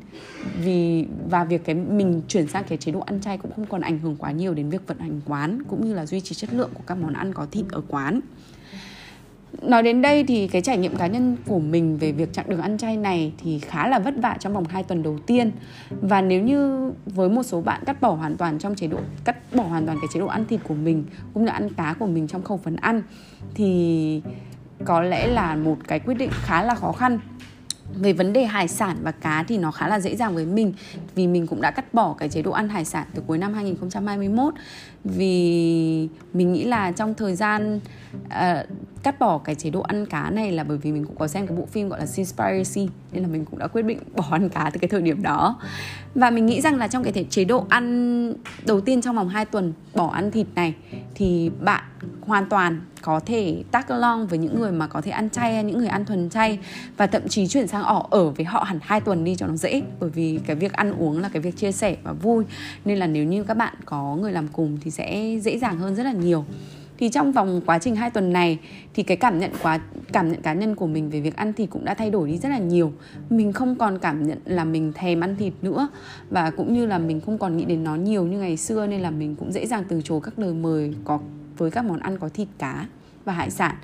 Vì, 0.61 1.07
và 1.31 1.45
việc 1.45 1.65
cái 1.65 1.75
mình 1.75 2.23
chuyển 2.29 2.47
sang 2.49 2.65
cái 2.69 2.79
chế 2.79 2.93
độ 2.93 3.01
ăn 3.01 3.21
chay 3.21 3.39
cũng 3.39 3.53
không 3.57 3.67
còn 3.67 3.81
ảnh 3.81 3.99
hưởng 3.99 4.17
quá 4.17 4.31
nhiều 4.31 4.55
đến 4.55 4.71
việc 4.71 4.87
vận 4.87 4.99
hành 4.99 5.21
quán, 5.27 5.63
cũng 5.69 5.87
như 5.87 5.95
là 5.95 6.07
duy 6.07 6.21
trì 6.21 6.35
chất 6.35 6.53
lượng 6.53 6.71
của 6.75 6.83
các 6.87 6.95
món 6.95 7.13
ăn 7.13 7.35
có 7.35 7.47
thịt 7.51 7.65
ở 7.71 7.81
quán 7.89 8.21
nói 9.63 9.83
đến 9.83 10.03
đây 10.03 10.25
thì 10.25 10.49
cái 10.49 10.63
trải 10.63 10.79
nghiệm 10.79 10.97
cá 10.97 11.07
nhân 11.07 11.37
của 11.47 11.59
mình 11.59 11.97
về 11.97 12.13
việc 12.13 12.33
chặng 12.33 12.49
đường 12.49 12.61
ăn 12.61 12.79
chay 12.79 12.97
này 12.97 13.33
thì 13.43 13.59
khá 13.59 13.89
là 13.89 13.99
vất 13.99 14.15
vả 14.23 14.37
trong 14.41 14.55
vòng 14.55 14.65
2 14.65 14.83
tuần 14.83 15.03
đầu 15.03 15.19
tiên. 15.27 15.53
Và 15.91 16.21
nếu 16.21 16.43
như 16.43 16.93
với 17.07 17.29
một 17.29 17.43
số 17.43 17.61
bạn 17.61 17.83
cắt 17.87 18.01
bỏ 18.01 18.11
hoàn 18.11 18.37
toàn 18.37 18.59
trong 18.59 18.75
chế 18.75 18.87
độ, 18.87 18.99
cắt 19.25 19.55
bỏ 19.55 19.63
hoàn 19.63 19.87
toàn 19.87 19.99
cái 20.01 20.09
chế 20.15 20.21
độ 20.21 20.27
ăn 20.27 20.45
thịt 20.47 20.61
của 20.65 20.75
mình, 20.75 21.05
cũng 21.35 21.45
như 21.45 21.51
ăn 21.51 21.73
cá 21.73 21.95
của 21.99 22.07
mình 22.07 22.29
trong 22.29 22.43
khẩu 22.43 22.57
phần 22.57 22.77
ăn, 22.77 23.03
thì 23.55 24.23
có 24.85 25.01
lẽ 25.01 25.27
là 25.27 25.57
một 25.57 25.77
cái 25.89 26.01
quyết 26.01 26.15
định 26.15 26.31
khá 26.33 26.63
là 26.63 26.75
khó 26.75 26.93
khăn 26.93 27.19
về 27.95 28.13
vấn 28.13 28.33
đề 28.33 28.45
hải 28.45 28.69
sản 28.69 28.97
và 29.03 29.11
cá 29.11 29.45
thì 29.49 29.59
nó 29.59 29.71
khá 29.71 29.89
là 29.89 30.01
dễ 30.01 30.17
dàng 30.17 30.35
với 30.35 30.47
mình 30.47 30.73
vì 31.15 31.27
mình 31.27 31.47
cũng 31.47 31.61
đã 31.61 31.71
cắt 31.71 31.95
bỏ 31.95 32.15
cái 32.19 32.29
chế 32.29 32.43
độ 32.43 32.51
ăn 32.51 32.69
hải 32.69 32.85
sản 32.85 33.07
từ 33.15 33.23
cuối 33.27 33.39
năm 33.39 33.55
2021 33.55 34.55
vì 35.05 36.09
mình 36.33 36.53
nghĩ 36.53 36.65
là 36.65 36.93
trong 36.93 37.15
thời 37.15 37.37
gian 37.37 37.81
uh, 38.27 38.67
cắt 39.03 39.19
bỏ 39.19 39.39
cái 39.39 39.55
chế 39.55 39.71
độ 39.71 39.81
ăn 39.81 40.07
cá 40.07 40.31
này 40.31 40.53
là 40.53 40.65
bởi 40.65 40.79
vì 40.79 40.93
mình 40.93 41.05
cũng 41.05 41.17
có 41.17 41.27
xem 41.27 41.47
cái 41.47 41.57
bộ 41.57 41.67
phim 41.67 41.89
gọi 41.89 42.01
là 42.01 42.07
Seaspiracy 42.07 42.89
nên 43.13 43.23
là 43.23 43.29
mình 43.29 43.45
cũng 43.45 43.59
đã 43.59 43.67
quyết 43.67 43.83
định 43.83 43.99
bỏ 44.15 44.25
ăn 44.31 44.49
cá 44.49 44.71
từ 44.73 44.79
cái 44.79 44.89
thời 44.89 45.03
điểm 45.03 45.23
đó. 45.23 45.59
Và 46.15 46.31
mình 46.31 46.47
nghĩ 46.47 46.61
rằng 46.61 46.77
là 46.77 46.89
trong 46.89 47.05
cái 47.05 47.13
thể 47.13 47.25
chế 47.25 47.45
độ 47.45 47.67
ăn 47.69 48.35
đầu 48.67 48.81
tiên 48.81 49.03
trong 49.03 49.17
vòng 49.17 49.29
2 49.29 49.45
tuần 49.45 49.73
bỏ 49.95 50.11
ăn 50.11 50.31
thịt 50.31 50.47
này 50.55 50.75
thì 51.15 51.51
bạn 51.61 51.85
hoàn 52.27 52.47
toàn 52.47 52.81
có 53.03 53.21
thể 53.21 53.63
tag 53.71 53.85
along 53.89 54.27
với 54.27 54.39
những 54.39 54.61
người 54.61 54.73
mà 54.73 54.87
có 54.87 55.01
thể 55.01 55.11
ăn 55.11 55.31
chay 55.31 55.55
hay 55.55 55.65
những 55.65 55.79
người 55.79 55.89
ăn 55.89 56.05
thuần 56.05 56.31
chay 56.31 56.59
và 56.97 57.07
thậm 57.07 57.29
chí 57.29 57.47
chuyển 57.47 57.67
sang 57.67 57.83
ở 57.83 58.03
ở 58.11 58.31
với 58.31 58.45
họ 58.45 58.63
hẳn 58.63 58.79
hai 58.83 59.01
tuần 59.01 59.25
đi 59.25 59.35
cho 59.35 59.47
nó 59.47 59.57
dễ. 59.57 59.83
Bởi 60.01 60.11
vì 60.11 60.41
cái 60.47 60.57
việc 60.57 60.73
ăn 60.73 60.93
uống 60.99 61.21
là 61.21 61.29
cái 61.29 61.43
việc 61.43 61.57
chia 61.57 61.73
sẻ 61.73 61.97
và 62.03 62.13
vui. 62.13 62.45
Nên 62.85 62.99
là 62.99 63.07
nếu 63.07 63.25
như 63.25 63.45
các 63.45 63.57
bạn 63.57 63.75
có 63.85 64.17
người 64.17 64.33
làm 64.33 64.49
cùng 64.49 64.79
thì 64.81 64.91
sẽ 64.91 65.39
dễ 65.43 65.59
dàng 65.59 65.79
hơn 65.79 65.95
rất 65.95 66.03
là 66.03 66.13
nhiều. 66.13 66.45
Thì 66.99 67.09
trong 67.09 67.33
vòng 67.33 67.61
quá 67.67 67.79
trình 67.79 67.97
2 67.97 68.11
tuần 68.11 68.33
này 68.33 68.59
thì 68.95 69.03
cái 69.03 69.17
cảm 69.17 69.39
nhận 69.39 69.51
quá, 69.63 69.81
cảm 70.13 70.29
nhận 70.29 70.43
cá 70.43 70.53
nhân 70.53 70.75
của 70.75 70.87
mình 70.87 71.11
về 71.11 71.21
việc 71.21 71.37
ăn 71.37 71.53
thịt 71.53 71.71
cũng 71.71 71.85
đã 71.85 71.95
thay 71.95 72.11
đổi 72.11 72.29
đi 72.29 72.39
rất 72.39 72.49
là 72.49 72.59
nhiều. 72.59 72.93
Mình 73.31 73.53
không 73.53 73.75
còn 73.75 73.99
cảm 73.99 74.27
nhận 74.27 74.39
là 74.45 74.65
mình 74.65 74.93
thèm 74.93 75.21
ăn 75.21 75.37
thịt 75.37 75.53
nữa 75.63 75.89
và 76.31 76.51
cũng 76.51 76.75
như 76.75 76.87
là 76.87 76.99
mình 76.99 77.21
không 77.21 77.39
còn 77.39 77.57
nghĩ 77.57 77.65
đến 77.65 77.85
nó 77.85 77.95
nhiều 77.95 78.25
như 78.25 78.39
ngày 78.39 78.57
xưa 78.57 78.87
nên 78.87 79.01
là 79.01 79.11
mình 79.11 79.37
cũng 79.37 79.53
dễ 79.53 79.67
dàng 79.67 79.85
từ 79.89 80.01
chối 80.05 80.21
các 80.23 80.39
lời 80.39 80.55
mời 80.55 80.95
có 81.05 81.19
với 81.57 81.71
các 81.71 81.85
món 81.85 81.99
ăn 81.99 82.19
có 82.19 82.29
thịt 82.29 82.49
cá 82.59 82.87
và 83.25 83.33
hải 83.33 83.51
sản. 83.51 83.75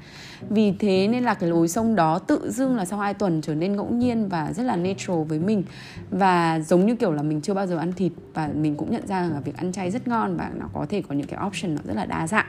Vì 0.51 0.73
thế 0.79 1.09
nên 1.09 1.25
là 1.25 1.35
cái 1.35 1.51
lối 1.51 1.69
sông 1.69 1.95
đó 1.95 2.19
tự 2.19 2.51
dưng 2.51 2.77
là 2.77 2.85
sau 2.85 2.99
2 2.99 3.15
tuần 3.15 3.41
trở 3.41 3.55
nên 3.55 3.77
ngẫu 3.77 3.91
nhiên 3.91 4.29
và 4.29 4.53
rất 4.53 4.63
là 4.63 4.77
natural 4.77 5.23
với 5.29 5.39
mình. 5.39 5.63
Và 6.11 6.61
giống 6.61 6.87
như 6.87 6.97
kiểu 6.97 7.13
là 7.13 7.23
mình 7.23 7.41
chưa 7.41 7.55
bao 7.55 7.67
giờ 7.67 7.79
ăn 7.79 7.93
thịt 7.93 8.13
và 8.35 8.51
mình 8.55 8.77
cũng 8.77 8.91
nhận 8.91 9.07
ra 9.07 9.23
là 9.23 9.41
việc 9.41 9.57
ăn 9.57 9.73
chay 9.73 9.91
rất 9.91 10.09
ngon 10.09 10.37
và 10.37 10.51
nó 10.59 10.67
có 10.73 10.87
thể 10.89 11.03
có 11.09 11.15
những 11.15 11.27
cái 11.27 11.47
option 11.47 11.75
nó 11.75 11.81
rất 11.85 11.95
là 11.95 12.07
đa 12.07 12.27
dạng 12.27 12.47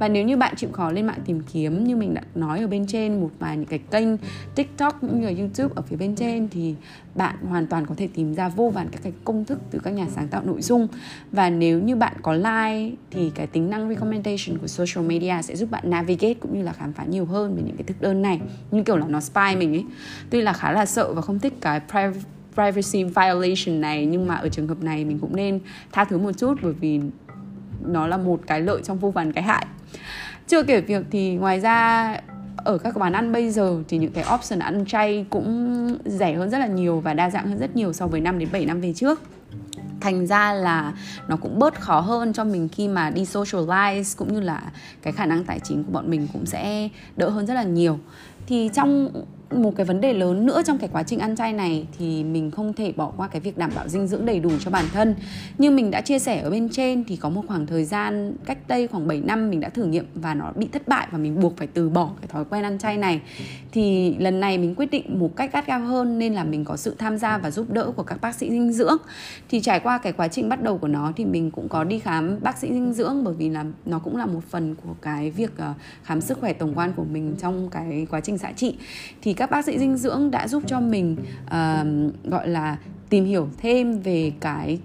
và 0.00 0.08
nếu 0.08 0.24
như 0.24 0.36
bạn 0.36 0.54
chịu 0.56 0.70
khó, 0.72 0.90
lên 0.90 1.06
mạng 1.06 1.18
tìm 1.24 1.40
kiếm, 1.52 1.84
như 1.84 1.96
mình 1.96 2.14
đã 2.14 2.22
nói 2.34 2.60
ở 2.60 2.66
bên 2.66 2.86
trên, 2.86 3.20
một 3.20 3.30
vài 3.38 3.56
những 3.56 3.66
cái 3.66 3.78
kênh 3.78 4.08
tiktok, 4.54 5.00
cũng 5.00 5.20
như 5.20 5.26
là 5.26 5.32
youtube 5.38 5.74
ở 5.76 5.82
phía 5.82 5.96
bên 5.96 6.14
trên, 6.14 6.48
thì 6.48 6.74
bạn 7.14 7.36
hoàn 7.48 7.66
toàn 7.66 7.86
có 7.86 7.94
thể 7.98 8.08
tìm 8.14 8.34
ra 8.34 8.48
vô 8.48 8.70
vàn 8.70 8.88
các 8.92 9.02
cái 9.02 9.12
công 9.24 9.44
thức 9.44 9.58
từ 9.70 9.78
các 9.78 9.90
nhà 9.90 10.06
sáng 10.10 10.28
tạo 10.28 10.42
nội 10.44 10.62
dung. 10.62 10.88
Và 11.32 11.50
nếu 11.50 11.80
như 11.80 11.96
bạn 11.96 12.12
có 12.22 12.32
like, 12.32 12.96
thì 13.10 13.30
cái 13.34 13.46
tính 13.46 13.70
năng 13.70 13.88
recommendation 13.88 14.58
của 14.60 14.66
social 14.66 15.06
media 15.06 15.34
sẽ 15.42 15.56
giúp 15.56 15.70
bạn 15.70 15.90
navigate 15.90 16.34
cũng 16.34 16.58
như 16.58 16.62
là 16.62 16.72
khám 16.72 16.92
phá 16.92 17.04
nhiều 17.04 17.24
hơn 17.24 17.56
về 17.56 17.62
những 17.66 17.76
cái 17.76 17.84
thực 17.86 18.00
đơn 18.00 18.22
này. 18.22 18.40
Như 18.70 18.82
kiểu 18.82 18.96
là 18.96 19.06
nó 19.08 19.20
spy 19.20 19.56
mình 19.58 19.74
ấy. 19.74 19.84
Tuy 20.30 20.40
là 20.40 20.52
khá 20.52 20.72
là 20.72 20.86
sợ 20.86 21.12
và 21.12 21.22
không 21.22 21.38
thích 21.38 21.54
cái 21.60 21.80
private 21.90 22.20
privacy 22.54 23.04
violation 23.04 23.80
này, 23.80 24.06
nhưng 24.06 24.26
mà 24.26 24.34
ở 24.34 24.48
trường 24.48 24.68
hợp 24.68 24.82
này 24.82 25.04
mình 25.04 25.18
cũng 25.18 25.36
nên 25.36 25.60
tha 25.92 26.04
thứ 26.04 26.18
một 26.18 26.32
chút 26.32 26.58
bởi 26.62 26.72
vì 26.72 27.00
nó 27.84 28.06
là 28.06 28.16
một 28.16 28.40
cái 28.46 28.60
lợi 28.60 28.82
trong 28.84 28.98
vô 28.98 29.10
vàn 29.10 29.32
cái 29.32 29.44
hại. 29.44 29.66
Chưa 30.46 30.62
kể 30.62 30.80
việc 30.80 31.04
thì 31.10 31.34
ngoài 31.34 31.60
ra, 31.60 32.16
ở 32.56 32.78
các 32.78 32.94
quán 32.94 33.12
ăn 33.12 33.32
bây 33.32 33.50
giờ 33.50 33.82
thì 33.88 33.98
những 33.98 34.12
cái 34.12 34.24
option 34.34 34.58
ăn 34.58 34.84
chay 34.86 35.26
cũng 35.30 35.98
rẻ 36.04 36.34
hơn 36.34 36.50
rất 36.50 36.58
là 36.58 36.66
nhiều 36.66 37.00
và 37.00 37.14
đa 37.14 37.30
dạng 37.30 37.48
hơn 37.48 37.58
rất 37.58 37.76
nhiều 37.76 37.92
so 37.92 38.06
với 38.06 38.20
5 38.20 38.38
đến 38.38 38.48
7 38.52 38.66
năm 38.66 38.80
về 38.80 38.92
trước. 38.92 39.22
Thành 40.00 40.26
ra 40.26 40.52
là 40.52 40.92
nó 41.28 41.36
cũng 41.36 41.58
bớt 41.58 41.80
khó 41.80 42.00
hơn 42.00 42.32
cho 42.32 42.44
mình 42.44 42.68
khi 42.68 42.88
mà 42.88 43.10
đi 43.10 43.22
socialize 43.24 44.14
cũng 44.16 44.32
như 44.32 44.40
là 44.40 44.62
cái 45.02 45.12
khả 45.12 45.26
năng 45.26 45.44
tài 45.44 45.60
chính 45.60 45.84
của 45.84 45.92
bọn 45.92 46.10
mình 46.10 46.28
cũng 46.32 46.46
sẽ 46.46 46.88
đỡ 47.16 47.28
hơn 47.28 47.46
rất 47.46 47.54
là 47.54 47.62
nhiều 47.62 47.98
thì 48.50 48.70
trong 48.74 49.08
một 49.52 49.76
cái 49.76 49.86
vấn 49.86 50.00
đề 50.00 50.12
lớn 50.12 50.46
nữa 50.46 50.62
trong 50.66 50.78
cái 50.78 50.88
quá 50.92 51.02
trình 51.02 51.18
ăn 51.18 51.36
chay 51.36 51.52
này 51.52 51.86
thì 51.98 52.24
mình 52.24 52.50
không 52.50 52.72
thể 52.72 52.92
bỏ 52.92 53.12
qua 53.16 53.28
cái 53.28 53.40
việc 53.40 53.58
đảm 53.58 53.70
bảo 53.74 53.88
dinh 53.88 54.06
dưỡng 54.06 54.26
đầy 54.26 54.40
đủ 54.40 54.50
cho 54.60 54.70
bản 54.70 54.84
thân. 54.92 55.14
Như 55.58 55.70
mình 55.70 55.90
đã 55.90 56.00
chia 56.00 56.18
sẻ 56.18 56.40
ở 56.40 56.50
bên 56.50 56.68
trên 56.68 57.04
thì 57.04 57.16
có 57.16 57.28
một 57.28 57.42
khoảng 57.48 57.66
thời 57.66 57.84
gian 57.84 58.34
cách 58.44 58.58
đây 58.68 58.86
khoảng 58.86 59.08
7 59.08 59.20
năm 59.20 59.50
mình 59.50 59.60
đã 59.60 59.68
thử 59.68 59.84
nghiệm 59.84 60.06
và 60.14 60.34
nó 60.34 60.52
bị 60.56 60.68
thất 60.72 60.88
bại 60.88 61.08
và 61.10 61.18
mình 61.18 61.40
buộc 61.40 61.56
phải 61.56 61.66
từ 61.66 61.88
bỏ 61.88 62.10
cái 62.20 62.28
thói 62.28 62.44
quen 62.44 62.62
ăn 62.62 62.78
chay 62.78 62.96
này. 62.96 63.20
Thì 63.72 64.14
lần 64.18 64.40
này 64.40 64.58
mình 64.58 64.74
quyết 64.74 64.90
định 64.90 65.18
một 65.18 65.36
cách 65.36 65.52
gắt 65.52 65.66
gao 65.66 65.80
hơn 65.80 66.18
nên 66.18 66.34
là 66.34 66.44
mình 66.44 66.64
có 66.64 66.76
sự 66.76 66.94
tham 66.98 67.18
gia 67.18 67.38
và 67.38 67.50
giúp 67.50 67.70
đỡ 67.70 67.92
của 67.96 68.02
các 68.02 68.20
bác 68.20 68.34
sĩ 68.34 68.50
dinh 68.50 68.72
dưỡng. 68.72 68.96
Thì 69.48 69.60
trải 69.60 69.80
qua 69.80 69.98
cái 69.98 70.12
quá 70.12 70.28
trình 70.28 70.48
bắt 70.48 70.62
đầu 70.62 70.78
của 70.78 70.88
nó 70.88 71.12
thì 71.16 71.24
mình 71.24 71.50
cũng 71.50 71.68
có 71.68 71.84
đi 71.84 71.98
khám 71.98 72.38
bác 72.42 72.58
sĩ 72.58 72.68
dinh 72.68 72.92
dưỡng 72.92 73.24
bởi 73.24 73.34
vì 73.34 73.48
là 73.48 73.64
nó 73.86 73.98
cũng 73.98 74.16
là 74.16 74.26
một 74.26 74.40
phần 74.50 74.74
của 74.74 74.94
cái 75.02 75.30
việc 75.30 75.50
ờ, 75.56 75.74
khám 76.02 76.20
sức 76.20 76.38
khỏe 76.40 76.52
tổng 76.52 76.74
quan 76.74 76.92
của 76.96 77.04
mình 77.04 77.34
trong 77.40 77.68
cái 77.70 78.06
quá 78.10 78.20
trình 78.20 78.38
xạ 78.40 78.52
trị 78.52 78.76
thì 79.22 79.32
các 79.32 79.50
bác 79.50 79.64
sĩ 79.64 79.78
dinh 79.78 79.96
dưỡng 79.96 80.30
đã 80.30 80.48
giúp 80.48 80.62
cho 80.66 80.80
mình 80.80 81.16
uh, 81.46 82.30
gọi 82.30 82.48
là 82.48 82.78
tìm 83.08 83.24
hiểu 83.24 83.48
thêm 83.58 84.00
về 84.00 84.32
cái 84.40 84.78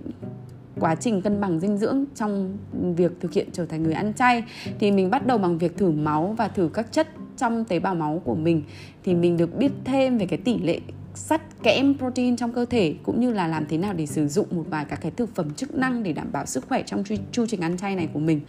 quá 0.79 0.95
trình 0.95 1.21
cân 1.21 1.41
bằng 1.41 1.59
dinh 1.59 1.77
dưỡng 1.77 2.05
trong 2.15 2.57
việc 2.95 3.11
thực 3.19 3.33
hiện 3.33 3.47
trở 3.53 3.65
thành 3.65 3.83
người 3.83 3.93
ăn 3.93 4.13
chay. 4.13 4.43
Thì 4.79 4.91
mình 4.91 5.09
bắt 5.09 5.27
đầu 5.27 5.37
bằng 5.37 5.57
việc 5.57 5.77
thử 5.77 5.91
máu 5.91 6.35
và 6.37 6.47
thử 6.47 6.69
các 6.73 6.91
chất 6.91 7.07
trong 7.37 7.65
tế 7.65 7.79
bào 7.79 7.95
máu 7.95 8.21
của 8.25 8.35
mình. 8.35 8.63
Thì 9.03 9.15
mình 9.15 9.37
được 9.37 9.57
biết 9.57 9.71
thêm 9.83 10.17
về 10.17 10.25
cái 10.25 10.39
tỷ 10.39 10.59
lệ 10.59 10.79
sắt 11.13 11.41
kẽm 11.63 11.97
protein 11.97 12.35
trong 12.35 12.53
cơ 12.53 12.65
thể 12.65 12.95
cũng 13.03 13.19
như 13.19 13.31
là 13.31 13.47
làm 13.47 13.65
thế 13.69 13.77
nào 13.77 13.93
để 13.93 14.05
sử 14.05 14.27
dụng 14.27 14.47
một 14.51 14.65
vài 14.69 14.85
các 14.85 15.01
cái 15.01 15.11
thực 15.11 15.35
phẩm 15.35 15.53
chức 15.53 15.75
năng 15.75 16.03
để 16.03 16.13
đảm 16.13 16.27
bảo 16.31 16.45
sức 16.45 16.65
khỏe 16.69 16.83
trong 16.85 17.03
chu 17.31 17.45
trình 17.45 17.61
ăn 17.61 17.77
chay 17.77 17.95
này 17.95 18.07
của 18.13 18.19
mình 18.19 18.41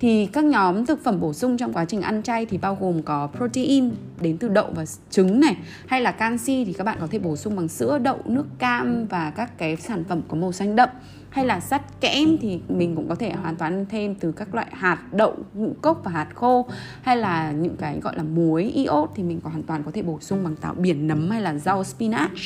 thì 0.00 0.26
các 0.26 0.44
nhóm 0.44 0.86
thực 0.86 1.04
phẩm 1.04 1.20
bổ 1.20 1.32
sung 1.32 1.56
trong 1.56 1.72
quá 1.72 1.84
trình 1.84 2.00
ăn 2.00 2.22
chay 2.22 2.46
thì 2.46 2.58
bao 2.58 2.78
gồm 2.80 3.02
có 3.02 3.28
protein 3.36 3.90
đến 4.20 4.38
từ 4.38 4.48
đậu 4.48 4.70
và 4.74 4.84
trứng 5.10 5.40
này, 5.40 5.56
hay 5.86 6.00
là 6.00 6.12
canxi 6.12 6.64
thì 6.64 6.72
các 6.72 6.84
bạn 6.84 6.98
có 7.00 7.06
thể 7.10 7.18
bổ 7.18 7.36
sung 7.36 7.56
bằng 7.56 7.68
sữa, 7.68 7.98
đậu, 7.98 8.18
nước 8.24 8.46
cam 8.58 9.06
và 9.06 9.30
các 9.30 9.58
cái 9.58 9.76
sản 9.76 10.04
phẩm 10.08 10.22
có 10.28 10.36
màu 10.36 10.52
xanh 10.52 10.76
đậm. 10.76 10.88
Hay 11.30 11.46
là 11.46 11.60
sắt 11.60 12.00
kẽm 12.00 12.36
thì 12.40 12.60
mình 12.68 12.96
cũng 12.96 13.08
có 13.08 13.14
thể 13.14 13.32
hoàn 13.32 13.56
toàn 13.56 13.86
thêm 13.88 14.14
từ 14.14 14.32
các 14.32 14.54
loại 14.54 14.66
hạt 14.72 14.98
đậu, 15.12 15.34
ngũ 15.54 15.72
cốc 15.82 16.00
và 16.04 16.10
hạt 16.10 16.28
khô, 16.34 16.66
hay 17.02 17.16
là 17.16 17.52
những 17.52 17.76
cái 17.76 18.00
gọi 18.00 18.16
là 18.16 18.22
muối, 18.22 18.62
iốt 18.62 19.10
thì 19.14 19.22
mình 19.22 19.40
có 19.44 19.50
hoàn 19.50 19.62
toàn 19.62 19.82
có 19.82 19.90
thể 19.90 20.02
bổ 20.02 20.18
sung 20.20 20.44
bằng 20.44 20.56
táo 20.56 20.74
biển 20.74 21.06
nấm 21.06 21.30
hay 21.30 21.40
là 21.40 21.54
rau 21.54 21.84
spinach 21.84 22.38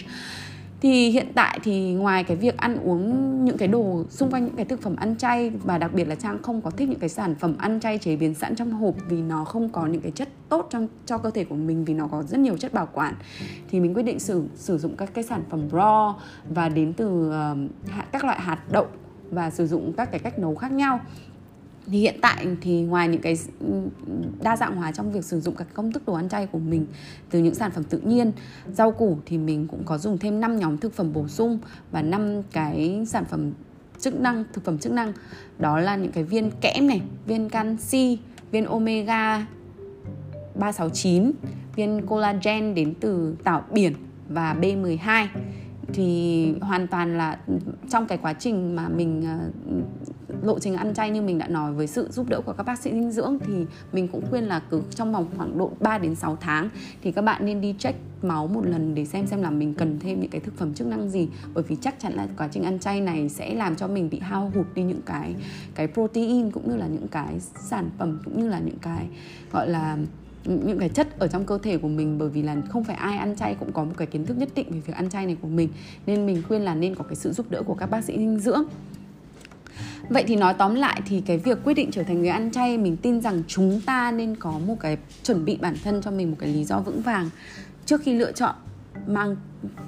thì 0.81 1.11
hiện 1.11 1.33
tại 1.35 1.59
thì 1.63 1.93
ngoài 1.93 2.25
cái 2.25 2.37
việc 2.37 2.57
ăn 2.57 2.77
uống 2.85 3.45
những 3.45 3.59
cái 3.59 3.69
đồ 3.69 4.05
xung 4.11 4.31
quanh 4.31 4.45
những 4.45 4.57
cái 4.57 4.65
thực 4.65 4.83
phẩm 4.83 4.97
ăn 4.97 5.17
chay 5.17 5.51
và 5.51 5.79
đặc 5.79 5.95
biệt 5.95 6.09
là 6.09 6.15
trang 6.15 6.43
không 6.43 6.61
có 6.61 6.71
thích 6.71 6.89
những 6.89 6.99
cái 6.99 7.09
sản 7.09 7.35
phẩm 7.35 7.55
ăn 7.59 7.81
chay 7.81 7.99
chế 7.99 8.17
biến 8.17 8.35
sẵn 8.35 8.57
trong 8.57 8.73
hộp 8.73 8.95
vì 9.09 9.23
nó 9.23 9.45
không 9.45 9.69
có 9.69 9.87
những 9.87 10.01
cái 10.01 10.13
chất 10.13 10.29
tốt 10.49 10.69
trong 10.71 10.89
cho 11.07 11.19
cơ 11.19 11.31
thể 11.31 11.45
của 11.45 11.55
mình 11.55 11.85
vì 11.85 11.95
nó 11.95 12.07
có 12.07 12.23
rất 12.23 12.41
nhiều 12.41 12.57
chất 12.57 12.73
bảo 12.73 12.89
quản 12.93 13.15
thì 13.71 13.81
mình 13.81 13.95
quyết 13.95 14.03
định 14.03 14.19
sử 14.19 14.45
sử 14.55 14.79
dụng 14.79 14.97
các 14.97 15.15
cái 15.15 15.25
sản 15.25 15.43
phẩm 15.51 15.69
raw 15.73 16.15
và 16.49 16.69
đến 16.69 16.93
từ 16.93 17.29
uh, 17.29 17.59
các 18.13 18.25
loại 18.25 18.41
hạt 18.41 18.59
đậu 18.71 18.87
và 19.31 19.51
sử 19.51 19.67
dụng 19.67 19.93
các 19.93 20.11
cái 20.11 20.19
cách 20.21 20.39
nấu 20.39 20.55
khác 20.55 20.73
nhau 20.73 21.01
thì 21.87 21.99
hiện 21.99 22.15
tại 22.23 22.47
thì 22.61 22.83
ngoài 22.83 23.09
những 23.09 23.21
cái 23.21 23.35
ừ, 23.61 23.67
đa 24.43 24.57
dạng 24.57 24.77
hóa 24.77 24.93
trong 24.93 25.13
việc 25.13 25.25
sử 25.25 25.41
dụng 25.41 25.55
các 25.55 25.67
công 25.75 25.93
thức 25.93 26.03
đồ 26.07 26.15
ăn 26.15 26.29
chay 26.29 26.47
của 26.47 26.59
mình, 26.59 26.87
từ 27.31 27.39
những 27.39 27.55
sản 27.55 27.71
phẩm 27.71 27.85
tự 27.85 27.99
nhiên, 27.99 28.33
rau 28.73 28.93
củ 28.93 29.19
thì 29.27 29.39
mình 29.39 29.67
cũng 29.69 29.85
có 29.85 29.99
dùng 29.99 30.19
thêm 30.19 30.41
5 30.41 30.59
nhóm 30.59 30.79
thực 30.79 30.95
phẩm 30.95 31.13
bổ 31.13 31.29
sung 31.29 31.59
và 31.91 32.03
5 32.03 32.43
cái 32.53 33.05
sản 33.07 33.25
phẩm 33.25 33.53
chức 33.99 34.21
năng, 34.21 34.45
thực 34.53 34.65
phẩm 34.65 34.79
chức 34.79 34.93
năng. 34.93 35.13
Đó 35.59 35.79
là 35.79 35.97
những 35.97 36.13
cái 36.13 36.25
viên 36.25 36.51
kẽm 36.61 36.87
này, 36.87 37.03
viên 37.27 37.49
canxi, 37.49 38.19
viên 38.51 38.65
omega 38.65 39.47
369 40.55 41.33
viên 41.77 42.07
collagen 42.07 42.75
đến 42.75 42.95
từ 43.01 43.37
tảo 43.45 43.65
biển 43.73 43.95
và 44.29 44.57
B12 44.61 45.27
thì 45.93 46.53
hoàn 46.61 46.87
toàn 46.87 47.19
là 47.19 47.39
trong 47.91 48.07
cái 48.07 48.19
quá 48.19 48.33
trình 48.33 48.77
mà 48.77 48.89
mình 48.89 49.25
ờ, 49.27 49.39
lộ 50.43 50.59
trình 50.59 50.75
ăn 50.75 50.95
chay 50.95 51.11
như 51.11 51.23
mình 51.23 51.39
đã 51.39 51.49
nói 51.49 51.73
với 51.73 51.87
sự 51.87 52.09
giúp 52.11 52.29
đỡ 52.29 52.41
của 52.41 52.53
các 52.53 52.63
bác 52.63 52.79
sĩ 52.79 52.91
dinh 52.91 53.11
dưỡng 53.11 53.39
thì 53.47 53.67
mình 53.93 54.09
cũng 54.09 54.23
khuyên 54.31 54.45
là 54.45 54.59
cứ 54.71 54.83
trong 54.95 55.13
vòng 55.13 55.27
khoảng 55.37 55.59
độ 55.59 55.71
3 55.81 55.99
đến 55.99 56.15
6 56.15 56.39
tháng 56.41 56.69
thì 57.03 57.13
các 57.13 57.23
bạn 57.23 57.47
nên 57.47 57.61
đi 57.61 57.75
check 57.79 57.99
máu 58.25 58.47
một 58.47 58.67
lần 58.67 58.95
để 58.95 59.05
xem 59.05 59.27
xem 59.27 59.43
là 59.43 59.51
mình 59.51 59.75
cần 59.75 59.99
thêm 60.01 60.21
những 60.21 60.31
cái 60.31 60.41
thực 60.41 60.57
phẩm 60.57 60.75
chức 60.75 60.87
năng 60.87 61.11
gì. 61.11 61.29
Bởi 61.55 61.65
vì 61.69 61.77
chắc 61.81 61.95
chắn 61.99 62.13
là 62.13 62.29
quá 62.39 62.49
trình 62.53 62.63
ăn 62.63 62.79
chay 62.79 63.01
này 63.01 63.29
sẽ 63.29 63.55
làm 63.55 63.77
cho 63.77 63.89
mình 63.89 64.11
bị 64.11 64.19
hao 64.19 64.53
hụt 64.55 64.67
đi 64.75 64.83
những 64.83 65.03
cái 65.07 65.35
cái 65.75 65.89
protein 65.89 66.51
cũng 66.51 66.71
như 66.71 66.77
là 66.77 66.87
những 66.87 67.09
cái 67.09 67.41
sản 67.41 67.91
phẩm 67.99 68.19
cũng 68.25 68.41
như 68.41 68.49
là 68.49 68.59
những 68.59 68.79
cái, 68.83 69.07
gọi 69.53 69.69
là, 69.69 69.99
những 70.45 70.79
cái 70.79 70.89
chất 70.89 71.19
ở 71.19 71.29
trong 71.29 71.45
cơ 71.45 71.59
thể 71.59 71.79
của 71.79 71.89
mình. 71.89 72.19
Bởi 72.19 72.29
vì 72.29 72.43
là 72.43 72.57
không 72.69 72.85
phải 72.85 72.97
ai 72.97 73.19
ăn 73.19 73.37
chay 73.37 73.55
cũng 73.55 73.73
có 73.73 73.85
một 73.85 73.93
cái 73.97 74.07
kiến 74.07 74.27
thức 74.27 74.37
nhất 74.37 74.49
định 74.55 74.67
về 74.71 74.81
việc 74.81 74.95
ăn 74.97 75.11
chay 75.11 75.27
này 75.27 75.37
của 75.43 75.49
mình. 75.49 75.69
Nên 76.07 76.27
mình 76.27 76.43
khuyên 76.49 76.63
là 76.63 76.75
nên 76.75 76.95
có 76.95 77.05
cái 77.05 77.17
sự 77.17 77.33
giúp 77.33 77.51
đỡ 77.51 77.63
của 77.63 77.75
các 77.75 77.91
bác 77.91 78.05
sĩ 78.05 78.19
dinh 78.19 78.39
dưỡng. 78.39 78.65
Vậy 80.09 80.25
thì 80.27 80.37
nói 80.37 80.55
tóm 80.59 80.75
lại 80.75 81.01
thì 81.07 81.23
cái 81.27 81.39
việc 81.39 81.59
quyết 81.65 81.75
định 81.75 81.91
trở 81.93 82.03
thành 82.03 82.19
người 82.19 82.29
ăn 82.29 82.51
chay, 82.51 82.79
mình 82.79 82.97
tin 82.97 83.21
rằng 83.21 83.43
chúng 83.49 83.81
ta 83.87 84.13
nên 84.13 84.37
có 84.37 84.59
một 84.59 84.77
cái 84.81 84.99
chuẩn 85.23 85.45
bị 85.45 85.57
bản 85.57 85.77
thân 85.85 86.03
cho 86.03 86.11
mình 86.11 86.31
một 86.31 86.37
cái 86.41 86.49
lý 86.49 86.65
do 86.65 86.79
vững 86.79 87.03
vàng 87.03 87.31
trước 87.87 88.03
khi 88.03 88.15
lựa 88.15 88.33
chọn 88.33 88.55
mang, 89.07 89.37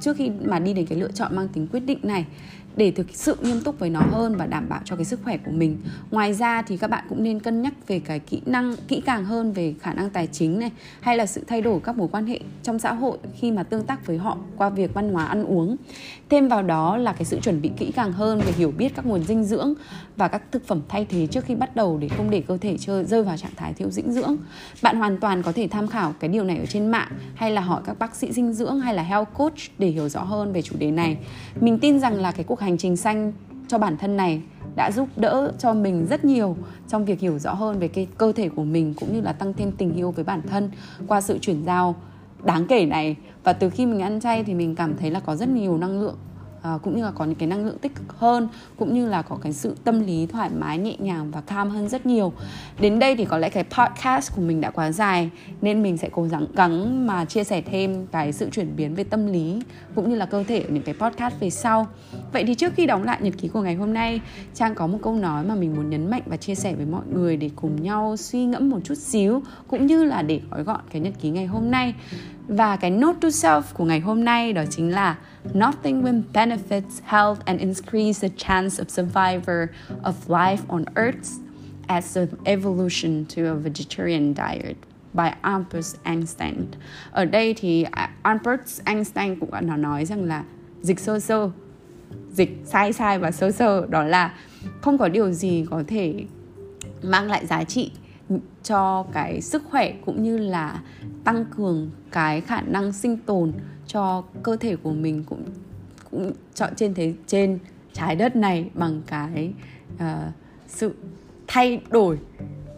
trước 0.00 0.16
khi 0.16 0.30
mà 0.44 0.58
đi 0.58 0.74
đến 0.74 0.86
cái 0.86 0.98
lựa 0.98 1.10
chọn 1.10 1.36
mang 1.36 1.48
tính 1.48 1.66
quyết 1.72 1.80
định 1.80 1.98
này 2.02 2.26
để 2.76 2.90
thực 2.90 3.06
sự 3.12 3.36
nghiêm 3.42 3.60
túc 3.60 3.78
với 3.78 3.90
nó 3.90 4.00
hơn 4.00 4.36
và 4.36 4.46
đảm 4.46 4.68
bảo 4.68 4.80
cho 4.84 4.96
cái 4.96 5.04
sức 5.04 5.20
khỏe 5.24 5.36
của 5.36 5.50
mình. 5.50 5.78
Ngoài 6.10 6.34
ra 6.34 6.62
thì 6.62 6.76
các 6.76 6.90
bạn 6.90 7.04
cũng 7.08 7.22
nên 7.22 7.40
cân 7.40 7.62
nhắc 7.62 7.74
về 7.86 8.00
cái 8.00 8.18
kỹ 8.18 8.40
năng, 8.46 8.74
kỹ 8.88 9.02
càng 9.06 9.24
hơn 9.24 9.52
về 9.52 9.74
khả 9.80 9.92
năng 9.92 10.10
tài 10.10 10.26
chính 10.26 10.58
này, 10.58 10.70
hay 11.00 11.16
là 11.16 11.26
sự 11.26 11.44
thay 11.46 11.60
đổi 11.60 11.80
các 11.84 11.96
mối 11.96 12.08
quan 12.12 12.26
hệ 12.26 12.40
trong 12.62 12.78
xã 12.78 12.92
hội 12.92 13.18
khi 13.34 13.50
mà 13.50 13.62
tương 13.62 13.84
tác 13.84 14.06
với 14.06 14.18
họ 14.18 14.38
qua 14.56 14.68
việc 14.68 14.94
văn 14.94 15.12
hóa 15.12 15.26
ăn 15.26 15.44
uống. 15.44 15.76
Thêm 16.30 16.48
vào 16.48 16.62
đó 16.62 16.96
là 16.96 17.12
cái 17.12 17.24
sự 17.24 17.40
chuẩn 17.40 17.62
bị 17.62 17.70
kỹ 17.76 17.92
càng 17.96 18.12
hơn 18.12 18.40
về 18.40 18.52
hiểu 18.52 18.72
biết 18.78 18.94
các 18.94 19.06
nguồn 19.06 19.24
dinh 19.24 19.44
dưỡng 19.44 19.74
và 20.16 20.28
các 20.28 20.42
thực 20.52 20.66
phẩm 20.66 20.80
thay 20.88 21.04
thế 21.04 21.26
trước 21.26 21.44
khi 21.44 21.54
bắt 21.54 21.76
đầu 21.76 21.98
để 21.98 22.08
không 22.08 22.30
để 22.30 22.42
cơ 22.46 22.56
thể 22.56 22.76
chơi, 22.78 23.04
rơi 23.04 23.22
vào 23.22 23.36
trạng 23.36 23.54
thái 23.56 23.72
thiếu 23.74 23.90
dinh 23.90 24.12
dưỡng. 24.12 24.36
Bạn 24.82 24.96
hoàn 24.96 25.20
toàn 25.20 25.42
có 25.42 25.52
thể 25.52 25.68
tham 25.68 25.88
khảo 25.88 26.14
cái 26.20 26.28
điều 26.28 26.44
này 26.44 26.58
ở 26.58 26.66
trên 26.66 26.90
mạng, 26.90 27.08
hay 27.34 27.50
là 27.50 27.60
hỏi 27.60 27.82
các 27.86 27.98
bác 27.98 28.14
sĩ 28.14 28.32
dinh 28.32 28.52
dưỡng, 28.52 28.80
hay 28.80 28.94
là 28.94 29.02
health 29.02 29.28
coach 29.34 29.58
để 29.78 29.88
hiểu 29.88 30.08
rõ 30.08 30.22
hơn 30.22 30.52
về 30.52 30.62
chủ 30.62 30.76
đề 30.78 30.90
này. 30.90 31.16
Mình 31.60 31.78
tin 31.78 32.00
rằng 32.00 32.14
là 32.14 32.32
cái 32.32 32.44
cuộc 32.44 32.60
hành 32.62 32.78
trình 32.78 32.96
xanh 32.96 33.32
cho 33.68 33.78
bản 33.78 33.96
thân 33.96 34.16
này 34.16 34.42
đã 34.76 34.90
giúp 34.94 35.08
đỡ 35.16 35.52
cho 35.58 35.74
mình 35.74 36.06
rất 36.10 36.24
nhiều 36.24 36.56
trong 36.88 37.04
việc 37.04 37.20
hiểu 37.20 37.38
rõ 37.38 37.54
hơn 37.54 37.78
về 37.78 37.88
cái 37.88 38.06
cơ 38.18 38.32
thể 38.32 38.48
của 38.48 38.64
mình 38.64 38.94
cũng 39.00 39.12
như 39.12 39.20
là 39.20 39.32
tăng 39.32 39.52
thêm 39.52 39.72
tình 39.72 39.94
yêu 39.94 40.10
với 40.10 40.24
bản 40.24 40.42
thân 40.48 40.70
qua 41.06 41.20
sự 41.20 41.38
chuyển 41.38 41.64
giao 41.64 41.94
đáng 42.42 42.66
kể 42.66 42.86
này. 42.86 43.16
Và 43.44 43.52
từ 43.52 43.70
khi 43.70 43.86
mình 43.86 44.00
ăn 44.02 44.20
chay 44.20 44.44
thì 44.44 44.54
mình 44.54 44.74
cảm 44.74 44.96
thấy 44.96 45.10
là 45.10 45.20
có 45.20 45.36
rất 45.36 45.48
nhiều 45.48 45.78
năng 45.78 46.00
lượng 46.00 46.16
à, 46.62 46.78
cũng 46.82 46.96
như 46.96 47.04
là 47.04 47.10
có 47.10 47.24
những 47.24 47.34
cái 47.34 47.48
năng 47.48 47.64
lượng 47.66 47.78
tích 47.78 47.94
cực 47.94 48.18
hơn 48.18 48.48
cũng 48.76 48.94
như 48.94 49.08
là 49.08 49.22
có 49.22 49.36
cái 49.42 49.52
sự 49.52 49.76
tâm 49.84 50.00
lý 50.00 50.26
thoải 50.26 50.50
mái 50.58 50.78
nhẹ 50.78 50.96
nhàng 50.98 51.30
và 51.30 51.40
calm 51.40 51.70
hơn 51.70 51.88
rất 51.88 52.06
nhiều. 52.06 52.32
Đến 52.80 52.98
đây 52.98 53.16
thì 53.16 53.24
có 53.24 53.38
lẽ 53.38 53.48
cái 53.48 53.64
podcast 53.64 54.36
của 54.36 54.42
mình 54.42 54.60
đã 54.60 54.70
quá 54.70 54.92
dài 54.92 55.30
nên 55.60 55.82
mình 55.82 55.96
sẽ 55.96 56.08
cố 56.12 56.22
gắng 56.22 56.46
gắng 56.54 57.06
mà 57.06 57.24
chia 57.24 57.44
sẻ 57.44 57.62
thêm 57.62 58.06
cái 58.06 58.32
sự 58.32 58.50
chuyển 58.50 58.76
biến 58.76 58.94
về 58.94 59.04
tâm 59.04 59.26
lý 59.26 59.60
cũng 59.94 60.10
như 60.10 60.16
là 60.16 60.26
cơ 60.26 60.44
thể 60.48 60.60
ở 60.60 60.68
những 60.70 60.82
cái 60.82 60.94
podcast 60.94 61.40
về 61.40 61.50
sau. 61.50 61.86
Vậy 62.32 62.44
thì 62.44 62.54
trước 62.54 62.72
khi 62.76 62.86
đóng 62.86 63.04
lại 63.04 63.18
nhật 63.22 63.34
ký 63.38 63.48
của 63.48 63.60
ngày 63.60 63.74
hôm 63.74 63.94
nay 63.94 64.20
trang 64.54 64.74
có 64.74 64.86
một 64.86 64.98
câu 65.02 65.14
nói 65.14 65.44
mà 65.44 65.54
mình 65.54 65.76
muốn 65.76 65.90
nhấn 65.90 66.10
mạnh 66.10 66.22
và 66.26 66.36
chia 66.36 66.54
sẻ 66.54 66.74
với 66.74 66.86
mọi 66.86 67.02
người 67.14 67.36
để 67.36 67.50
cùng 67.56 67.82
nhau 67.82 68.16
suy 68.16 68.44
ngẫm 68.44 68.70
một 68.70 68.78
chút 68.84 68.98
xíu 68.98 69.42
cũng 69.68 69.86
như 69.86 70.04
là 70.04 70.22
để 70.22 70.40
gói 70.50 70.62
gọn 70.62 70.80
cái 70.90 71.00
nhật 71.00 71.14
ký 71.20 71.30
ngày 71.30 71.46
hôm 71.46 71.70
nay 71.70 71.94
và 72.48 72.76
cái 72.76 72.90
note 72.90 73.18
to 73.20 73.28
self 73.28 73.62
của 73.74 73.84
ngày 73.84 74.00
hôm 74.00 74.24
nay 74.24 74.52
đó 74.52 74.62
chính 74.70 74.90
là 74.90 75.16
Nothing 75.54 76.02
will 76.02 76.22
benefits 76.32 77.00
health 77.04 77.44
and 77.44 77.60
increase 77.60 78.28
the 78.28 78.34
chance 78.36 78.84
of 78.84 78.84
survivor 78.88 79.68
of 80.02 80.12
life 80.26 80.62
on 80.68 80.84
Earth 80.94 81.28
as 81.86 82.18
an 82.18 82.28
evolution 82.44 83.24
to 83.36 83.42
a 83.42 83.54
vegetarian 83.54 84.34
diet 84.34 84.76
by 85.12 85.30
Albert 85.40 85.96
Einstein. 86.04 86.66
Ở 87.10 87.24
đây 87.24 87.54
thì 87.54 87.82
à, 87.82 88.10
Albert 88.22 88.80
Einstein 88.84 89.40
cũng 89.40 89.50
đã 89.50 89.60
nói 89.60 90.04
rằng 90.04 90.24
là 90.24 90.44
dịch 90.82 91.00
sơ 91.00 91.20
sơ, 91.20 91.50
dịch 92.30 92.58
sai 92.64 92.92
sai 92.92 93.18
và 93.18 93.30
sơ 93.30 93.50
sơ 93.50 93.86
đó 93.86 94.02
là 94.02 94.34
không 94.80 94.98
có 94.98 95.08
điều 95.08 95.30
gì 95.30 95.66
có 95.70 95.82
thể 95.86 96.24
mang 97.02 97.30
lại 97.30 97.46
giá 97.46 97.64
trị 97.64 97.90
cho 98.62 99.04
cái 99.12 99.40
sức 99.40 99.62
khỏe 99.70 99.92
cũng 100.06 100.22
như 100.22 100.38
là 100.38 100.80
tăng 101.24 101.44
cường 101.56 101.90
cái 102.10 102.40
khả 102.40 102.60
năng 102.60 102.92
sinh 102.92 103.16
tồn 103.16 103.52
cho 103.86 104.24
cơ 104.42 104.56
thể 104.56 104.76
của 104.76 104.92
mình 104.92 105.24
cũng 105.24 105.44
cũng 106.10 106.32
chọn 106.54 106.70
trên 106.76 106.94
thế 106.94 107.14
trên 107.26 107.58
trái 107.92 108.16
đất 108.16 108.36
này 108.36 108.70
bằng 108.74 109.02
cái 109.06 109.52
uh, 109.94 110.00
sự 110.68 110.94
thay 111.46 111.80
đổi 111.90 112.18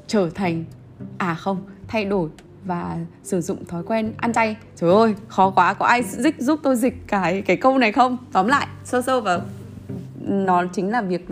trở 0.07 0.31
thành 0.35 0.65
à 1.19 1.35
không 1.35 1.63
thay 1.89 2.05
đổi 2.05 2.29
và 2.65 2.99
sử 3.23 3.41
dụng 3.41 3.65
thói 3.65 3.83
quen 3.83 4.13
ăn 4.17 4.33
chay. 4.33 4.57
Trời 4.77 4.93
ơi 4.93 5.15
khó 5.29 5.51
quá. 5.51 5.75
Có 5.75 5.87
ai 5.87 6.03
dịch 6.03 6.37
giúp 6.39 6.61
tôi 6.63 6.77
dịch 6.77 6.95
cái 7.07 7.43
cái 7.43 7.57
câu 7.57 7.79
này 7.79 7.93
không? 7.93 8.17
Tóm 8.33 8.47
lại 8.47 8.67
sơ 8.85 9.03
sơ 9.03 9.21
và 9.21 9.41
nó 10.21 10.65
chính 10.73 10.91
là 10.91 11.03
việc 11.03 11.27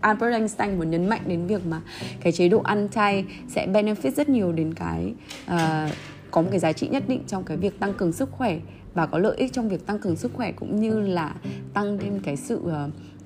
Albert 0.00 0.32
Einstein 0.32 0.78
muốn 0.78 0.90
nhấn 0.90 1.08
mạnh 1.08 1.20
đến 1.26 1.46
việc 1.46 1.66
mà 1.66 1.80
cái 2.20 2.32
chế 2.32 2.48
độ 2.48 2.60
ăn 2.64 2.88
chay 2.88 3.24
sẽ 3.48 3.66
benefit 3.66 4.10
rất 4.10 4.28
nhiều 4.28 4.52
đến 4.52 4.74
cái 4.74 5.14
uh, 5.46 5.92
có 6.36 6.42
một 6.42 6.48
cái 6.50 6.60
giá 6.60 6.72
trị 6.72 6.88
nhất 6.88 7.02
định 7.08 7.20
trong 7.26 7.44
cái 7.44 7.56
việc 7.56 7.80
tăng 7.80 7.94
cường 7.94 8.12
sức 8.12 8.30
khỏe 8.32 8.58
và 8.94 9.06
có 9.06 9.18
lợi 9.18 9.36
ích 9.36 9.52
trong 9.52 9.68
việc 9.68 9.86
tăng 9.86 9.98
cường 9.98 10.16
sức 10.16 10.32
khỏe 10.34 10.52
cũng 10.52 10.80
như 10.80 11.00
là 11.00 11.34
tăng 11.74 11.98
thêm 11.98 12.20
cái 12.20 12.36
sự 12.36 12.56
uh, 12.56 12.72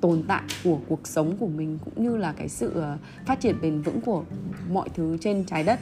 tồn 0.01 0.23
tại 0.29 0.43
của 0.65 0.79
cuộc 0.89 1.07
sống 1.07 1.37
của 1.41 1.47
mình 1.47 1.79
cũng 1.85 2.05
như 2.05 2.17
là 2.17 2.33
cái 2.33 2.49
sự 2.49 2.73
uh, 2.79 3.27
phát 3.27 3.41
triển 3.41 3.57
bền 3.63 3.83
vững 3.83 4.01
của 4.01 4.25
mọi 4.73 4.89
thứ 4.95 5.17
trên 5.21 5.45
trái 5.45 5.65
đất. 5.65 5.81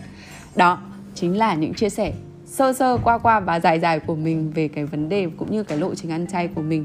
Đó 0.56 0.78
chính 1.14 1.38
là 1.38 1.54
những 1.54 1.74
chia 1.74 1.90
sẻ 1.90 2.12
sơ 2.46 2.72
sơ 2.72 2.98
qua 3.04 3.18
qua 3.18 3.40
và 3.40 3.60
dài 3.60 3.80
dài 3.80 4.00
của 4.00 4.16
mình 4.16 4.52
về 4.54 4.68
cái 4.68 4.84
vấn 4.84 5.08
đề 5.08 5.28
cũng 5.36 5.52
như 5.52 5.64
cái 5.64 5.78
lộ 5.78 5.94
trình 5.94 6.12
ăn 6.12 6.26
chay 6.26 6.48
của 6.48 6.62
mình. 6.62 6.84